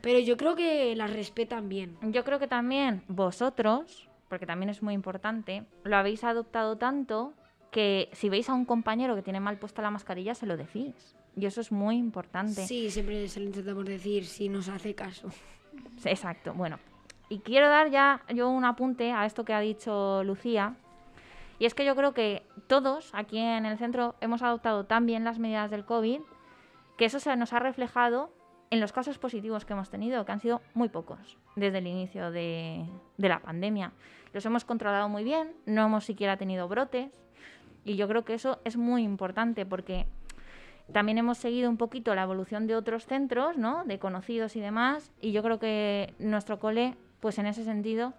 pero 0.00 0.18
yo 0.18 0.36
creo 0.36 0.56
que 0.56 0.96
las 0.96 1.12
respetan 1.12 1.68
bien. 1.68 1.96
Yo 2.02 2.24
creo 2.24 2.38
que 2.38 2.48
también 2.48 3.02
vosotros, 3.08 4.08
porque 4.28 4.46
también 4.46 4.70
es 4.70 4.82
muy 4.82 4.94
importante, 4.94 5.64
lo 5.84 5.96
habéis 5.96 6.24
adoptado 6.24 6.76
tanto 6.76 7.34
que 7.72 8.10
si 8.12 8.28
veis 8.28 8.48
a 8.50 8.54
un 8.54 8.66
compañero 8.66 9.16
que 9.16 9.22
tiene 9.22 9.40
mal 9.40 9.56
puesta 9.58 9.82
la 9.82 9.90
mascarilla, 9.90 10.34
se 10.34 10.46
lo 10.46 10.56
decís. 10.56 11.16
Y 11.34 11.46
eso 11.46 11.62
es 11.62 11.72
muy 11.72 11.96
importante. 11.96 12.66
Sí, 12.66 12.90
siempre 12.90 13.26
se 13.28 13.40
lo 13.40 13.46
intentamos 13.46 13.86
decir 13.86 14.26
si 14.26 14.50
nos 14.50 14.68
hace 14.68 14.94
caso. 14.94 15.30
Exacto. 16.04 16.52
Bueno, 16.52 16.78
y 17.30 17.38
quiero 17.38 17.68
dar 17.70 17.90
ya 17.90 18.22
yo 18.32 18.50
un 18.50 18.66
apunte 18.66 19.10
a 19.12 19.24
esto 19.24 19.44
que 19.44 19.54
ha 19.54 19.60
dicho 19.60 20.22
Lucía. 20.22 20.76
Y 21.58 21.64
es 21.64 21.74
que 21.74 21.86
yo 21.86 21.96
creo 21.96 22.12
que 22.12 22.42
todos 22.66 23.10
aquí 23.14 23.38
en 23.38 23.64
el 23.64 23.78
centro 23.78 24.16
hemos 24.20 24.42
adoptado 24.42 24.84
tan 24.84 25.06
bien 25.06 25.24
las 25.24 25.38
medidas 25.38 25.70
del 25.70 25.86
COVID 25.86 26.20
que 26.98 27.06
eso 27.06 27.20
se 27.20 27.34
nos 27.36 27.54
ha 27.54 27.58
reflejado 27.58 28.30
en 28.70 28.80
los 28.80 28.92
casos 28.92 29.18
positivos 29.18 29.64
que 29.64 29.72
hemos 29.72 29.88
tenido, 29.88 30.26
que 30.26 30.32
han 30.32 30.40
sido 30.40 30.60
muy 30.74 30.90
pocos 30.90 31.38
desde 31.56 31.78
el 31.78 31.86
inicio 31.86 32.30
de, 32.30 32.84
de 33.16 33.28
la 33.28 33.40
pandemia. 33.40 33.92
Los 34.34 34.44
hemos 34.44 34.64
controlado 34.64 35.08
muy 35.08 35.24
bien, 35.24 35.54
no 35.64 35.86
hemos 35.86 36.04
siquiera 36.04 36.36
tenido 36.36 36.68
brotes 36.68 37.21
y 37.84 37.96
yo 37.96 38.08
creo 38.08 38.24
que 38.24 38.34
eso 38.34 38.60
es 38.64 38.76
muy 38.76 39.02
importante 39.02 39.66
porque 39.66 40.06
también 40.92 41.18
hemos 41.18 41.38
seguido 41.38 41.70
un 41.70 41.76
poquito 41.76 42.14
la 42.14 42.22
evolución 42.22 42.66
de 42.66 42.74
otros 42.76 43.06
centros, 43.06 43.56
¿no? 43.56 43.84
De 43.84 43.98
conocidos 43.98 44.56
y 44.56 44.60
demás, 44.60 45.10
y 45.20 45.32
yo 45.32 45.42
creo 45.42 45.58
que 45.58 46.12
nuestro 46.18 46.58
cole, 46.58 46.96
pues 47.20 47.38
en 47.38 47.46
ese 47.46 47.64
sentido, 47.64 48.14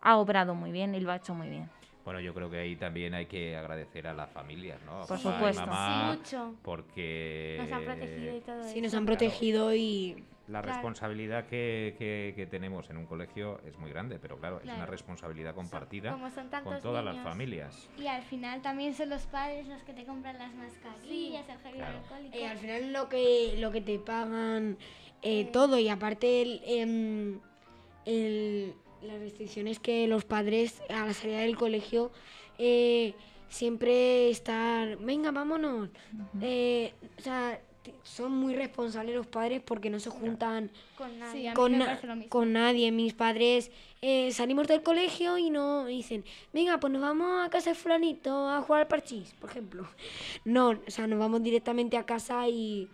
ha 0.00 0.16
obrado 0.16 0.54
muy 0.54 0.70
bien 0.72 0.94
y 0.94 1.00
lo 1.00 1.10
ha 1.12 1.16
hecho 1.16 1.34
muy 1.34 1.48
bien. 1.48 1.68
Bueno, 2.04 2.20
yo 2.20 2.34
creo 2.34 2.50
que 2.50 2.58
ahí 2.58 2.76
también 2.76 3.14
hay 3.14 3.24
que 3.26 3.56
agradecer 3.56 4.06
a 4.06 4.12
las 4.12 4.28
familias, 4.30 4.78
¿no? 4.84 5.00
Por 5.06 5.16
papá 5.16 5.30
y 5.30 5.32
supuesto. 5.32 5.66
mamá, 5.66 6.12
Sí, 6.12 6.18
mucho. 6.18 6.54
porque 6.62 7.56
Nos 7.60 7.72
han 7.72 7.84
protegido 7.84 8.36
y 8.36 8.40
todo 8.40 8.62
Sí, 8.64 8.70
eso. 8.78 8.80
nos 8.82 8.94
han 8.94 9.04
Claro. 9.06 9.18
protegido 9.18 9.74
y 9.74 10.24
la 10.46 10.60
Claro. 10.60 10.74
responsabilidad 10.74 11.46
que, 11.46 11.94
que- 11.98 12.34
que 12.36 12.46
tenemos 12.46 12.90
en 12.90 12.98
un 12.98 13.06
colegio 13.06 13.60
es 13.66 13.78
muy 13.78 13.90
grande, 13.90 14.18
pero 14.18 14.36
claro, 14.38 14.60
es 14.62 14.64
una 14.64 14.84
responsabilidad 14.86 15.54
compartida 15.54 16.12
como 16.12 16.30
son 16.30 16.50
tantos 16.50 16.72
con 16.74 16.82
todas 16.82 17.02
las 17.04 17.18
familias. 17.22 17.88
Y 17.98 18.06
al 18.08 18.22
final 18.22 18.60
también 18.60 18.92
son 18.94 19.08
los 19.08 19.22
padres 19.22 19.66
los 19.66 19.82
que 19.84 19.94
te 19.94 20.04
compran 20.04 20.36
las 20.38 20.52
mascarillas, 20.54 21.48
el 21.48 21.58
gel 21.58 21.74
Claro. 21.74 21.92
hidroalcohólico. 21.98 22.36
Eh, 22.36 22.46
al 22.46 22.58
final 22.58 22.92
lo 22.92 23.08
que, 23.08 23.54
lo 23.58 23.70
que 23.72 23.80
te 23.80 23.98
pagan 23.98 24.76
eh, 25.22 25.46
todo 25.46 25.78
y 25.78 25.88
aparte 25.88 26.42
el, 26.42 26.60
em, 26.66 27.40
el- 28.04 28.74
las 29.02 29.18
restricciones 29.20 29.78
que 29.80 30.06
los 30.06 30.24
padres 30.26 30.82
a 30.90 31.06
la 31.06 31.14
salida 31.14 31.38
del 31.40 31.56
colegio 31.56 32.10
eh, 32.58 33.14
siempre 33.48 34.28
estar, 34.30 34.96
venga, 34.98 35.30
vámonos. 35.30 35.88
Eh, 36.40 36.92
o 37.18 37.20
sea, 37.22 37.60
son 38.02 38.32
muy 38.32 38.54
responsables 38.54 39.14
los 39.14 39.26
padres 39.26 39.60
porque 39.64 39.90
no 39.90 39.98
se 40.00 40.10
juntan 40.10 40.70
Con 40.96 41.18
nadie. 41.18 41.48
Sí, 41.50 41.54
con, 41.54 41.78
na- 41.78 42.00
nadie. 42.46 42.92
Mis 42.92 43.14
padres 43.14 43.70
eh, 44.02 44.30
salimos 44.32 44.66
del 44.68 44.82
colegio 44.82 45.38
y 45.38 45.50
no 45.50 45.86
dicen, 45.86 46.24
venga, 46.52 46.78
pues 46.78 46.92
nos 46.92 47.02
vamos 47.02 47.46
a 47.46 47.50
casa 47.50 47.70
de 47.70 47.76
fulanito 47.76 48.48
a 48.48 48.62
jugar 48.62 48.82
al 48.82 48.88
parchís, 48.88 49.34
por 49.40 49.50
ejemplo. 49.50 49.88
No, 50.44 50.70
o 50.70 50.90
sea, 50.90 51.06
nos 51.06 51.18
vamos 51.18 51.42
directamente 51.42 51.96
a 51.96 52.04
casa 52.04 52.48
y, 52.48 52.88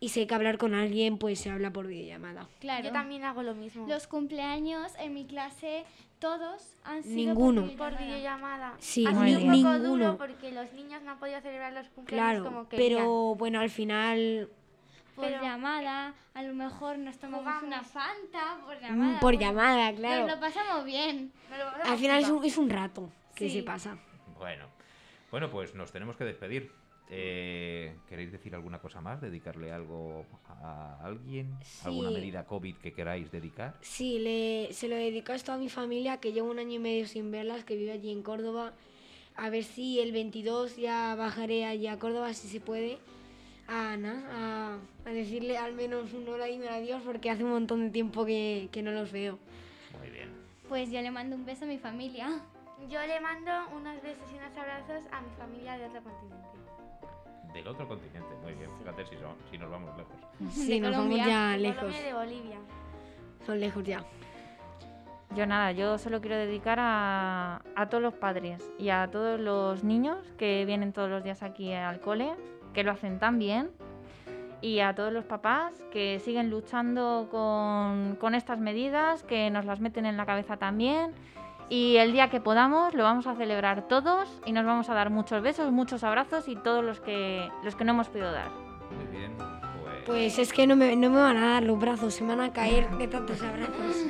y 0.00 0.10
si 0.10 0.20
hay 0.20 0.26
que 0.26 0.34
hablar 0.34 0.58
con 0.58 0.74
alguien, 0.74 1.18
pues 1.18 1.40
se 1.40 1.50
habla 1.50 1.72
por 1.72 1.86
videollamada. 1.86 2.48
Claro. 2.60 2.84
Yo 2.84 2.92
también 2.92 3.24
hago 3.24 3.42
lo 3.42 3.54
mismo. 3.54 3.86
Los 3.88 4.06
cumpleaños 4.06 4.92
en 4.98 5.14
mi 5.14 5.26
clase, 5.26 5.84
todos 6.20 6.74
han 6.84 7.02
sido 7.02 7.34
Ninguno. 7.34 7.62
por 7.62 7.70
videollamada. 7.70 7.98
videollamada. 8.04 8.74
Sí, 8.78 9.06
ha 9.06 9.10
sido 9.10 9.20
un 9.38 9.44
poco 9.44 9.50
Ninguno. 9.52 9.78
duro 9.78 10.18
porque 10.18 10.52
los 10.52 10.72
niños 10.72 11.02
no 11.02 11.12
han 11.12 11.18
podido 11.18 11.40
celebrar 11.40 11.72
los 11.72 11.88
cumpleaños 11.88 12.30
Claro, 12.32 12.44
como 12.44 12.68
querían. 12.68 12.88
pero 12.98 13.34
bueno, 13.34 13.60
al 13.60 13.70
final, 13.70 14.48
Por 15.16 15.26
Pero- 15.26 15.42
llamada, 15.42 16.14
a 16.34 16.42
lo 16.44 16.54
mejor 16.54 16.96
nos 16.98 17.18
tomamos 17.18 17.40
Jugamos. 17.44 17.64
una 17.64 17.82
Fanta 17.82 18.58
por 18.64 18.76
mm, 18.76 18.80
llamada. 18.80 19.18
por 19.20 19.36
llamada, 19.36 19.90
Nos 19.90 19.98
claro. 20.00 20.26
lo 20.28 20.38
pasamos 20.38 20.84
bien. 20.84 21.32
Lo 21.50 21.64
pasamos 21.64 21.88
Al 21.90 21.98
final 21.98 22.22
es 22.22 22.28
un, 22.30 22.44
es 22.44 22.56
un 22.56 22.70
rato 22.70 23.10
que 23.34 23.48
Sí. 23.48 23.56
se 23.58 23.62
pasa. 23.64 23.98
Bueno, 24.38 24.66
bueno, 25.32 25.50
pues 25.50 25.74
nos 25.74 25.90
tenemos 25.90 26.14
que 26.16 26.22
despedir. 26.22 26.70
Eh, 27.10 27.96
¿Queréis 28.08 28.30
decir 28.32 28.54
alguna 28.54 28.78
cosa 28.80 29.00
más? 29.00 29.20
¿Dedicarle 29.20 29.72
algo 29.72 30.26
a 30.48 30.98
alguien? 31.02 31.56
¿Alguna 31.84 32.08
Sí. 32.10 32.14
medida 32.14 32.44
COVID 32.44 32.76
que 32.76 32.92
queráis 32.92 33.30
dedicar? 33.30 33.76
Sí, 33.80 34.18
le, 34.18 34.72
se 34.72 34.88
lo 34.88 34.96
dedico 34.96 35.32
a 35.32 35.36
esto 35.36 35.52
a 35.52 35.56
mi 35.58 35.68
familia, 35.68 36.18
que 36.18 36.32
llevo 36.32 36.50
un 36.50 36.58
año 36.58 36.74
y 36.74 36.78
medio 36.78 37.06
sin 37.06 37.30
verlas, 37.30 37.64
que 37.64 37.76
vive 37.76 37.92
allí 37.92 38.10
en 38.12 38.22
Córdoba. 38.22 38.74
A 39.36 39.50
ver 39.50 39.64
si 39.64 40.00
el 40.00 40.12
22 40.12 40.76
ya 40.76 41.14
bajaré 41.14 41.64
allí 41.64 41.86
a 41.86 41.98
Córdoba, 41.98 42.34
si 42.34 42.48
se 42.48 42.60
puede, 42.60 42.98
a, 43.68 43.92
Ana, 43.92 44.78
a, 45.04 45.08
a 45.08 45.12
decirle 45.12 45.56
al 45.56 45.74
menos 45.74 46.12
un 46.12 46.28
hola 46.28 46.48
y 46.48 46.58
un 46.60 46.66
adiós, 46.66 47.02
porque 47.04 47.30
hace 47.30 47.44
un 47.44 47.50
montón 47.50 47.84
de 47.86 47.90
tiempo 47.90 48.26
que, 48.26 48.68
que 48.72 48.82
no 48.82 48.90
los 48.90 49.12
veo. 49.12 49.38
Muy 49.98 50.10
bien. 50.10 50.28
Pues 50.68 50.90
yo 50.90 51.00
le 51.00 51.10
mando 51.10 51.36
un 51.36 51.46
beso 51.46 51.64
a 51.64 51.68
mi 51.68 51.78
familia. 51.78 52.28
Yo 52.90 53.00
le 53.06 53.20
mando 53.20 53.50
unos 53.74 54.02
besos 54.02 54.24
y 54.32 54.36
unos 54.36 54.56
abrazos 54.56 55.02
a 55.10 55.20
mi 55.22 55.30
familia 55.36 55.78
de 55.78 55.86
otro 55.86 56.02
continente. 56.02 56.57
Del 57.58 57.68
otro 57.68 57.88
continente. 57.88 58.28
Muy 58.42 58.54
bien. 58.54 58.70
Fíjate 58.78 59.04
si, 59.06 59.16
son- 59.16 59.36
si 59.50 59.58
nos 59.58 59.70
vamos 59.70 59.90
lejos. 59.96 60.16
Sí, 60.52 60.80
nos 60.80 60.92
Colombia. 60.92 61.18
vamos 61.24 61.32
ya 61.32 61.56
lejos. 61.56 61.78
Colombia 61.80 62.02
de 62.04 62.14
Bolivia. 62.14 62.58
Son 63.46 63.60
lejos 63.60 63.84
ya. 63.84 64.04
Yo 65.34 65.46
nada, 65.46 65.72
yo 65.72 65.98
solo 65.98 66.20
quiero 66.20 66.36
dedicar 66.36 66.78
a, 66.80 67.60
a 67.76 67.88
todos 67.88 68.02
los 68.02 68.14
padres 68.14 68.62
y 68.78 68.88
a 68.88 69.08
todos 69.10 69.38
los 69.38 69.84
niños 69.84 70.18
que 70.38 70.64
vienen 70.64 70.92
todos 70.94 71.10
los 71.10 71.22
días 71.22 71.42
aquí 71.42 71.72
al 71.74 72.00
cole, 72.00 72.30
que 72.72 72.82
lo 72.82 72.92
hacen 72.92 73.18
tan 73.18 73.38
bien, 73.38 73.70
y 74.62 74.80
a 74.80 74.94
todos 74.94 75.12
los 75.12 75.24
papás 75.26 75.74
que 75.92 76.18
siguen 76.20 76.48
luchando 76.48 77.28
con, 77.30 78.16
con 78.18 78.34
estas 78.34 78.58
medidas, 78.58 79.22
que 79.22 79.50
nos 79.50 79.66
las 79.66 79.80
meten 79.80 80.06
en 80.06 80.16
la 80.16 80.24
cabeza 80.24 80.56
también 80.56 81.12
Y 81.68 81.96
el 81.96 82.12
día 82.12 82.30
que 82.30 82.40
podamos 82.40 82.94
lo 82.94 83.04
vamos 83.04 83.26
a 83.26 83.34
celebrar 83.34 83.88
todos 83.88 84.28
y 84.46 84.52
nos 84.52 84.64
vamos 84.64 84.88
a 84.88 84.94
dar 84.94 85.10
muchos 85.10 85.42
besos, 85.42 85.70
muchos 85.70 86.02
abrazos 86.02 86.48
y 86.48 86.56
todos 86.56 86.82
los 86.82 87.00
que, 87.00 87.50
los 87.62 87.74
que 87.74 87.84
no 87.84 87.92
hemos 87.92 88.08
podido 88.08 88.32
dar. 88.32 88.50
Muy 88.96 89.06
bien, 89.06 89.36
pues... 89.36 90.04
Pues 90.06 90.38
es 90.38 90.52
que 90.52 90.66
no 90.66 90.76
me, 90.76 90.96
no 90.96 91.10
me 91.10 91.20
van 91.20 91.36
a 91.36 91.54
dar 91.54 91.62
los 91.64 91.78
brazos, 91.78 92.14
se 92.14 92.24
me 92.24 92.34
van 92.34 92.48
a 92.48 92.52
caer 92.52 92.88
de 92.96 93.08
tantos 93.08 93.42
abrazos. 93.42 93.74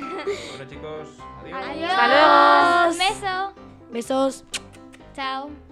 Bueno 0.57 0.69
chicos, 0.69 1.17
adiós. 1.53 1.91
Adiós. 1.97 2.93
Un 2.93 2.99
beso. 2.99 3.53
Besos. 3.91 4.45
Chao. 5.13 5.68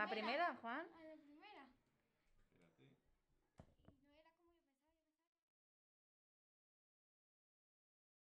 La 0.00 0.06
primera, 0.06 0.56
Juan. 0.62 0.89